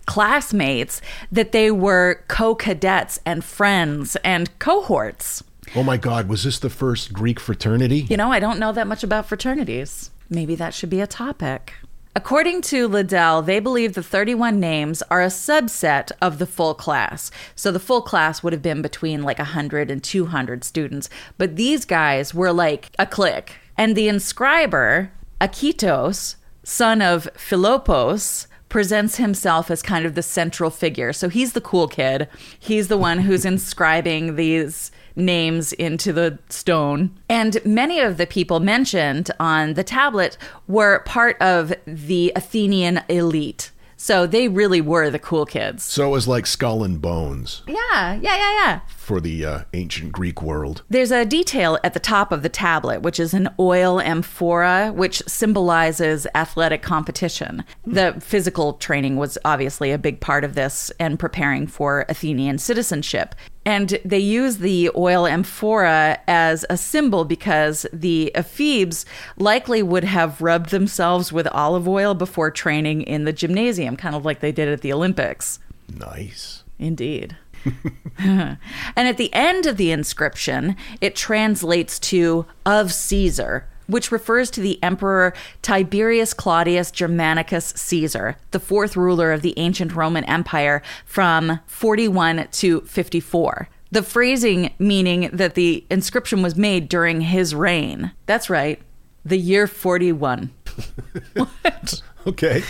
classmates, 0.07 1.01
that 1.31 1.53
they 1.53 1.71
were 1.71 2.23
co 2.29 2.55
cadets 2.55 3.21
and 3.25 3.45
friends 3.45 4.17
and 4.25 4.57
cohorts. 4.59 5.43
Oh 5.75 5.83
my 5.83 5.97
God, 5.97 6.29
was 6.29 6.45
this 6.45 6.59
the 6.59 6.71
first 6.71 7.13
Greek 7.13 7.41
fraternity? 7.41 8.07
You 8.11 8.17
know, 8.17 8.31
I 8.31 8.41
don't 8.41 8.59
know 8.59 8.73
that 8.73 8.87
much 8.87 9.03
about 9.03 9.27
fraternities. 9.27 10.11
Maybe 10.29 10.55
that 10.57 10.75
should 10.75 10.91
be 10.91 11.01
a 11.01 11.07
topic. 11.07 11.75
According 12.15 12.61
to 12.63 12.91
Liddel, 12.91 13.45
they 13.45 13.59
believe 13.59 13.95
the 13.95 14.03
31 14.03 14.61
names 14.61 15.03
are 15.11 15.23
a 15.23 15.29
subset 15.29 16.13
of 16.21 16.39
the 16.39 16.47
full 16.47 16.75
class. 16.75 17.31
So 17.55 17.73
the 17.73 17.81
full 17.81 18.03
class 18.03 18.43
would 18.43 18.53
have 18.53 18.61
been 18.61 18.83
between 18.83 19.23
like 19.23 19.39
100 19.39 19.91
and 19.91 20.05
200 20.05 20.63
students, 20.63 21.09
but 21.39 21.57
these 21.57 21.87
guys 21.87 22.35
were 22.35 22.53
like 22.53 22.91
a 22.99 23.07
clique. 23.07 23.55
And 23.79 23.97
the 23.97 24.09
inscriber, 24.09 25.09
Akitos, 25.41 26.37
son 26.63 27.01
of 27.01 27.29
Philopos, 27.35 28.47
presents 28.69 29.17
himself 29.17 29.71
as 29.71 29.81
kind 29.81 30.05
of 30.05 30.15
the 30.15 30.23
central 30.23 30.69
figure. 30.69 31.15
So 31.15 31.31
he's 31.31 31.55
the 31.55 31.61
cool 31.63 31.89
kid. 31.89 32.29
He's 32.59 32.89
the 32.89 32.99
one 32.99 33.21
who's 33.21 33.47
inscribing 33.47 34.37
these 34.37 34.93
names 35.17 35.73
into 35.73 36.13
the 36.13 36.39
stone. 36.49 37.11
And 37.29 37.59
many 37.65 38.01
of 38.01 38.17
the 38.17 38.27
people 38.27 38.61
mentioned 38.61 39.31
on 39.39 39.75
the 39.75 39.85
tablet 39.85 40.37
were 40.67 41.01
part 41.01 41.41
of 41.41 41.73
the 41.87 42.33
Athenian 42.37 43.01
elite. 43.09 43.71
So 43.97 44.27
they 44.27 44.49
really 44.49 44.81
were 44.81 45.11
the 45.11 45.21
cool 45.21 45.47
kids. 45.47 45.85
So 45.85 46.09
it 46.09 46.11
was 46.11 46.27
like 46.27 46.45
skull 46.45 46.83
and 46.83 47.01
bones 47.01 47.63
Yeah, 47.69 48.15
yeah, 48.15 48.37
yeah, 48.37 48.53
yeah. 48.65 48.81
for 48.89 49.21
the 49.21 49.45
uh, 49.47 49.61
ancient 49.75 50.11
Greek 50.11 50.43
world. 50.43 50.83
There's 50.91 51.13
a 51.13 51.25
detail 51.25 51.79
at 51.85 51.95
the 51.95 52.01
top 52.01 52.33
of 52.33 52.43
the 52.43 52.49
tablet, 52.49 53.03
which 53.03 53.21
is 53.21 53.33
an 53.33 53.49
oil 53.61 54.01
amphora, 54.01 54.91
which 54.93 55.23
symbolizes 55.29 56.27
athletic 56.35 56.83
competition. 56.83 57.63
The 57.87 58.17
physical 58.21 58.73
training 58.73 59.19
was 59.19 59.39
obviously 59.45 59.93
a 59.93 59.99
big 59.99 60.19
part 60.19 60.43
of 60.43 60.57
this 60.57 60.91
and 60.99 61.17
preparing 61.17 61.69
for 61.69 62.05
Athenian 62.09 62.59
citizenship. 62.59 63.37
And 63.65 63.99
they 64.05 64.19
use 64.19 64.59
the 64.59 64.91
oil 64.97 65.27
amphora 65.27 66.19
as 66.27 66.65
a 66.69 66.77
symbol 66.77 67.25
because 67.25 67.87
the 67.93 68.33
ephebes 68.35 69.05
likely 69.37 69.83
would 69.83 70.05
have 70.05 70.41
rubbed 70.41 70.71
themselves 70.71 71.33
with 71.33 71.47
olive 71.49 71.87
oil 71.87 72.15
before 72.15 72.51
training 72.51 73.03
in 73.03 73.25
the 73.25 73.33
gymnasium, 73.33 73.97
kind 73.97 74.17
of 74.17 74.25
like 74.25 74.41
they 74.41 74.53
did 74.53 74.69
at 74.69 74.81
the 74.81 74.93
Olympics. 74.93 75.59
Nice. 75.95 76.65
Indeed. 76.79 77.37
and 78.19 78.59
at 78.97 79.17
the 79.17 79.33
end 79.33 79.67
of 79.67 79.77
the 79.77 79.91
inscription, 79.91 80.77
it 81.01 81.15
translates 81.15 81.99
to 81.99 82.47
of 82.67 82.93
Caesar, 82.93 83.67
which 83.93 84.11
refers 84.11 84.51
to 84.51 84.61
the 84.61 84.83
emperor 84.83 85.33
Tiberius 85.63 86.35
Claudius 86.35 86.91
Germanicus 86.91 87.73
Caesar, 87.77 88.37
the 88.51 88.61
fourth 88.61 88.97
ruler 88.97 89.33
of 89.33 89.43
the 89.43 89.55
ancient 89.57 89.95
Roman 89.95 90.25
Empire 90.25 90.83
from 91.05 91.61
41 91.67 92.49
to 92.53 92.81
54. 92.83 93.69
The 93.93 94.03
phrasing 94.03 94.73
meaning 94.79 95.29
that 95.33 95.55
the 95.55 95.85
inscription 95.91 96.43
was 96.43 96.57
made 96.57 96.89
during 96.89 97.21
his 97.21 97.55
reign. 97.55 98.13
That's 98.27 98.49
right, 98.49 98.81
the 99.25 99.37
year 99.37 99.67
41. 99.67 100.51
what? 101.35 102.03
Okay. 102.27 102.63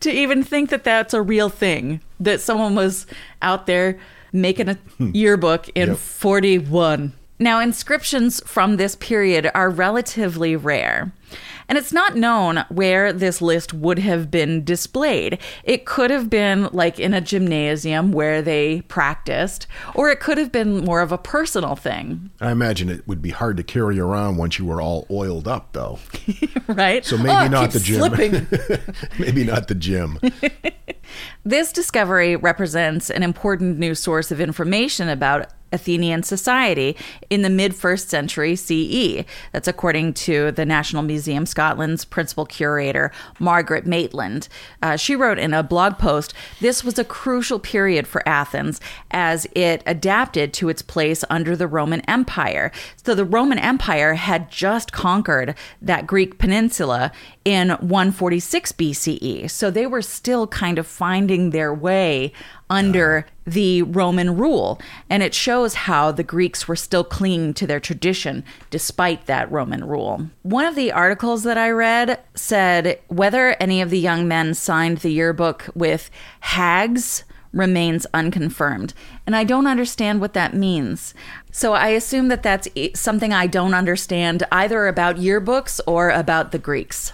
to 0.00 0.10
even 0.10 0.42
think 0.42 0.70
that 0.70 0.84
that's 0.84 1.14
a 1.14 1.22
real 1.22 1.48
thing 1.48 2.00
that 2.20 2.40
someone 2.40 2.74
was 2.74 3.06
out 3.40 3.66
there 3.66 3.98
making 4.32 4.68
a 4.68 4.74
hmm. 4.74 5.10
yearbook 5.12 5.68
in 5.74 5.90
Yep. 5.90 5.98
41 5.98 7.12
now 7.42 7.60
inscriptions 7.60 8.40
from 8.46 8.76
this 8.76 8.96
period 8.96 9.50
are 9.54 9.70
relatively 9.70 10.56
rare 10.56 11.12
And 11.68 11.78
it's 11.78 11.92
not 11.92 12.16
known 12.16 12.64
where 12.68 13.12
this 13.12 13.40
list 13.40 13.72
would 13.72 13.98
have 14.00 14.30
been 14.30 14.62
displayed. 14.64 15.38
It 15.64 15.86
could 15.86 16.10
have 16.10 16.28
been 16.28 16.68
like 16.72 16.98
in 17.00 17.14
a 17.14 17.20
gymnasium 17.22 18.12
where 18.12 18.42
they 18.42 18.82
practiced, 18.82 19.66
or 19.94 20.10
it 20.10 20.20
could 20.20 20.36
have 20.36 20.52
been 20.52 20.84
more 20.84 21.00
of 21.00 21.12
a 21.12 21.16
personal 21.16 21.74
thing, 21.76 22.30
I 22.40 22.50
imagine 22.50 22.90
it 22.90 23.06
would 23.08 23.22
be 23.22 23.30
hard 23.30 23.56
to 23.56 23.62
carry 23.62 23.98
around 23.98 24.36
once 24.36 24.58
you 24.58 24.66
were 24.66 24.82
all 24.82 25.06
oiled 25.10 25.48
up, 25.48 25.72
though. 25.72 25.98
right? 26.66 27.04
So 27.06 27.16
maybe 27.16 27.30
Oh, 27.30 27.48
not 27.48 27.70
the 27.70 27.80
gym. 27.80 28.02
maybe 29.18 29.44
not 29.44 29.68
the 29.68 29.74
gym. 29.74 30.18
This 31.44 31.72
discovery 31.72 32.36
represents 32.36 33.08
an 33.08 33.22
important 33.22 33.78
new 33.78 33.94
source 33.94 34.30
of 34.30 34.40
information 34.40 35.08
about 35.08 35.46
Athenian 35.72 36.22
society 36.22 36.96
in 37.30 37.42
the 37.42 37.50
mid 37.50 37.74
first 37.74 38.08
century 38.08 38.56
CE. 38.56 39.24
That's 39.52 39.68
according 39.68 40.14
to 40.14 40.52
the 40.52 40.66
National 40.66 41.02
Museum 41.02 41.46
Scotland's 41.46 42.04
principal 42.04 42.46
curator, 42.46 43.12
Margaret 43.38 43.86
Maitland. 43.86 44.48
Uh, 44.82 44.96
she 44.96 45.16
wrote 45.16 45.38
in 45.38 45.54
a 45.54 45.62
blog 45.62 45.98
post 45.98 46.34
this 46.60 46.84
was 46.84 46.98
a 46.98 47.04
crucial 47.04 47.58
period 47.58 48.06
for 48.06 48.26
Athens 48.28 48.80
as 49.10 49.46
it 49.54 49.82
adapted 49.86 50.52
to 50.54 50.68
its 50.68 50.82
place 50.82 51.24
under 51.30 51.56
the 51.56 51.66
Roman 51.66 52.00
Empire. 52.02 52.70
So 53.04 53.14
the 53.14 53.24
Roman 53.24 53.58
Empire 53.58 54.14
had 54.14 54.50
just 54.50 54.92
conquered 54.92 55.54
that 55.80 56.06
Greek 56.06 56.38
peninsula 56.38 57.12
in 57.44 57.70
146 57.70 58.72
BCE. 58.72 59.50
So 59.50 59.70
they 59.70 59.86
were 59.86 60.02
still 60.02 60.46
kind 60.46 60.78
of 60.78 60.86
finding 60.86 61.50
their 61.50 61.74
way 61.74 62.32
under 62.72 63.26
the 63.44 63.82
Roman 63.82 64.36
rule. 64.36 64.80
And 65.10 65.22
it 65.22 65.34
shows 65.34 65.74
how 65.74 66.10
the 66.10 66.24
Greeks 66.24 66.66
were 66.66 66.76
still 66.76 67.04
clinging 67.04 67.54
to 67.54 67.66
their 67.66 67.78
tradition 67.78 68.44
despite 68.70 69.26
that 69.26 69.52
Roman 69.52 69.84
rule. 69.84 70.28
One 70.42 70.64
of 70.64 70.74
the 70.74 70.90
articles 70.90 71.42
that 71.44 71.58
I 71.58 71.70
read 71.70 72.18
said 72.34 72.98
whether 73.08 73.50
any 73.60 73.82
of 73.82 73.90
the 73.90 73.98
young 73.98 74.26
men 74.26 74.54
signed 74.54 74.98
the 74.98 75.12
yearbook 75.12 75.68
with 75.74 76.10
hags 76.40 77.24
remains 77.52 78.06
unconfirmed. 78.14 78.94
And 79.26 79.36
I 79.36 79.44
don't 79.44 79.66
understand 79.66 80.22
what 80.22 80.32
that 80.32 80.54
means. 80.54 81.12
So 81.50 81.74
I 81.74 81.88
assume 81.88 82.28
that 82.28 82.42
that's 82.42 82.66
something 82.94 83.34
I 83.34 83.46
don't 83.46 83.74
understand 83.74 84.44
either 84.50 84.86
about 84.86 85.16
yearbooks 85.16 85.78
or 85.86 86.08
about 86.08 86.52
the 86.52 86.58
Greeks. 86.58 87.12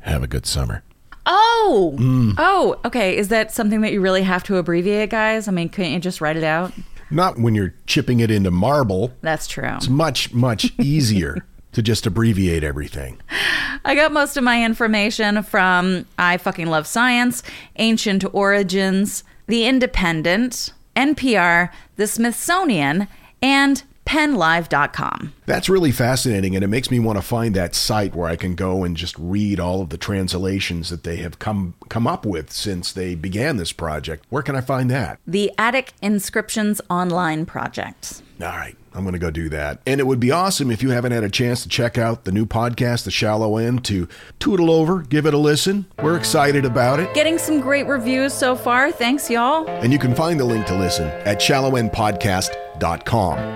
Have 0.00 0.22
a 0.22 0.28
good 0.28 0.46
summer. 0.46 0.84
Oh, 1.26 1.94
Mm. 1.98 2.34
oh, 2.38 2.76
okay. 2.84 3.16
Is 3.16 3.28
that 3.28 3.52
something 3.52 3.80
that 3.80 3.92
you 3.92 4.00
really 4.00 4.22
have 4.22 4.42
to 4.44 4.56
abbreviate, 4.56 5.10
guys? 5.10 5.48
I 5.48 5.50
mean, 5.52 5.68
couldn't 5.68 5.92
you 5.92 5.98
just 5.98 6.20
write 6.20 6.36
it 6.36 6.44
out? 6.44 6.72
Not 7.10 7.38
when 7.38 7.54
you're 7.54 7.74
chipping 7.86 8.20
it 8.20 8.30
into 8.30 8.50
marble. 8.50 9.12
That's 9.22 9.46
true. 9.46 9.74
It's 9.76 9.88
much, 9.88 10.32
much 10.32 10.72
easier 10.78 11.44
to 11.72 11.82
just 11.82 12.06
abbreviate 12.06 12.64
everything. 12.64 13.20
I 13.84 13.94
got 13.94 14.12
most 14.12 14.36
of 14.36 14.44
my 14.44 14.64
information 14.64 15.42
from 15.42 16.06
I 16.18 16.36
Fucking 16.38 16.66
Love 16.68 16.86
Science, 16.86 17.42
Ancient 17.76 18.24
Origins, 18.34 19.22
The 19.46 19.66
Independent, 19.66 20.72
NPR, 20.96 21.68
The 21.96 22.06
Smithsonian, 22.06 23.08
and 23.42 23.82
PennLive.com. 24.06 25.32
That's 25.46 25.68
really 25.68 25.92
fascinating, 25.92 26.54
and 26.54 26.64
it 26.64 26.68
makes 26.68 26.90
me 26.90 26.98
want 26.98 27.18
to 27.18 27.22
find 27.22 27.54
that 27.54 27.74
site 27.74 28.14
where 28.14 28.28
I 28.28 28.36
can 28.36 28.54
go 28.54 28.84
and 28.84 28.96
just 28.96 29.16
read 29.18 29.60
all 29.60 29.82
of 29.82 29.90
the 29.90 29.98
translations 29.98 30.90
that 30.90 31.04
they 31.04 31.16
have 31.16 31.38
come 31.38 31.74
come 31.88 32.06
up 32.06 32.24
with 32.24 32.50
since 32.50 32.92
they 32.92 33.14
began 33.14 33.56
this 33.56 33.72
project. 33.72 34.24
Where 34.30 34.42
can 34.42 34.56
I 34.56 34.60
find 34.60 34.90
that? 34.90 35.18
The 35.26 35.52
Attic 35.58 35.92
Inscriptions 36.00 36.80
Online 36.88 37.46
Project. 37.46 38.22
All 38.40 38.48
right, 38.48 38.76
I'm 38.92 39.02
going 39.02 39.14
to 39.14 39.18
go 39.18 39.30
do 39.30 39.48
that. 39.48 39.80
And 39.86 39.98
it 39.98 40.06
would 40.06 40.20
be 40.20 40.30
awesome 40.30 40.70
if 40.70 40.82
you 40.82 40.90
haven't 40.90 41.12
had 41.12 41.24
a 41.24 41.30
chance 41.30 41.62
to 41.62 41.68
check 41.68 41.96
out 41.96 42.24
the 42.24 42.32
new 42.32 42.44
podcast, 42.44 43.04
The 43.04 43.10
Shallow 43.10 43.56
End, 43.56 43.84
to 43.86 44.08
tootle 44.38 44.70
over, 44.70 45.00
give 45.00 45.24
it 45.24 45.32
a 45.32 45.38
listen. 45.38 45.86
We're 46.02 46.18
excited 46.18 46.66
about 46.66 47.00
it. 47.00 47.14
Getting 47.14 47.38
some 47.38 47.60
great 47.60 47.86
reviews 47.86 48.34
so 48.34 48.54
far. 48.54 48.92
Thanks, 48.92 49.30
y'all. 49.30 49.66
And 49.68 49.90
you 49.92 49.98
can 49.98 50.14
find 50.14 50.38
the 50.38 50.44
link 50.44 50.66
to 50.66 50.76
listen 50.76 51.06
at 51.24 51.38
shallowendpodcast.com 51.40 52.65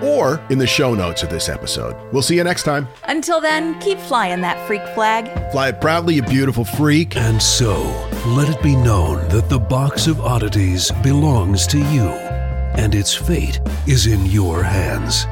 or 0.03 0.41
in 0.49 0.57
the 0.57 0.67
show 0.67 0.93
notes 0.93 1.23
of 1.23 1.29
this 1.29 1.47
episode. 1.49 1.95
We'll 2.11 2.21
see 2.21 2.37
you 2.37 2.43
next 2.43 2.63
time. 2.63 2.87
Until 3.05 3.41
then, 3.41 3.79
keep 3.79 3.99
flying 3.99 4.41
that 4.41 4.65
freak 4.67 4.85
flag. 4.95 5.51
Fly 5.51 5.69
it 5.69 5.81
proudly, 5.81 6.15
you 6.15 6.23
beautiful 6.23 6.65
freak. 6.65 7.15
And 7.15 7.41
so, 7.41 7.83
let 8.27 8.49
it 8.49 8.61
be 8.61 8.75
known 8.75 9.27
that 9.29 9.49
the 9.49 9.59
box 9.59 10.07
of 10.07 10.21
oddities 10.21 10.91
belongs 11.03 11.67
to 11.67 11.77
you, 11.77 12.09
and 12.77 12.95
its 12.95 13.13
fate 13.13 13.59
is 13.87 14.07
in 14.07 14.25
your 14.25 14.63
hands. 14.63 15.25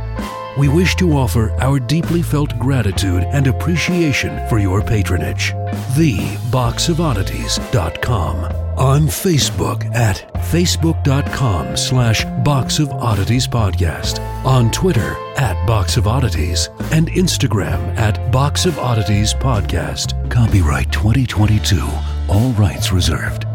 We 0.57 0.67
wish 0.67 0.95
to 0.95 1.13
offer 1.13 1.51
our 1.61 1.79
deeply 1.79 2.21
felt 2.21 2.59
gratitude 2.59 3.23
and 3.31 3.47
appreciation 3.47 4.45
for 4.49 4.59
your 4.59 4.81
patronage. 4.81 5.53
TheBoxOfOddities.com. 5.95 8.68
On 8.79 9.01
Facebook 9.01 9.83
at 9.93 10.33
facebook.com 10.51 11.75
slash 11.75 12.23
Box 12.45 12.79
of 12.79 12.89
Oddities 12.91 13.45
Podcast. 13.45 14.19
On 14.45 14.71
Twitter 14.71 15.17
at 15.35 15.67
Box 15.67 15.97
of 15.97 16.07
Oddities. 16.07 16.69
And 16.93 17.09
Instagram 17.09 17.79
at 17.97 18.31
Box 18.31 18.65
of 18.65 18.79
Oddities 18.79 19.33
Podcast. 19.33 20.13
Copyright 20.31 20.89
2022. 20.93 21.85
All 22.29 22.51
rights 22.53 22.93
reserved. 22.93 23.48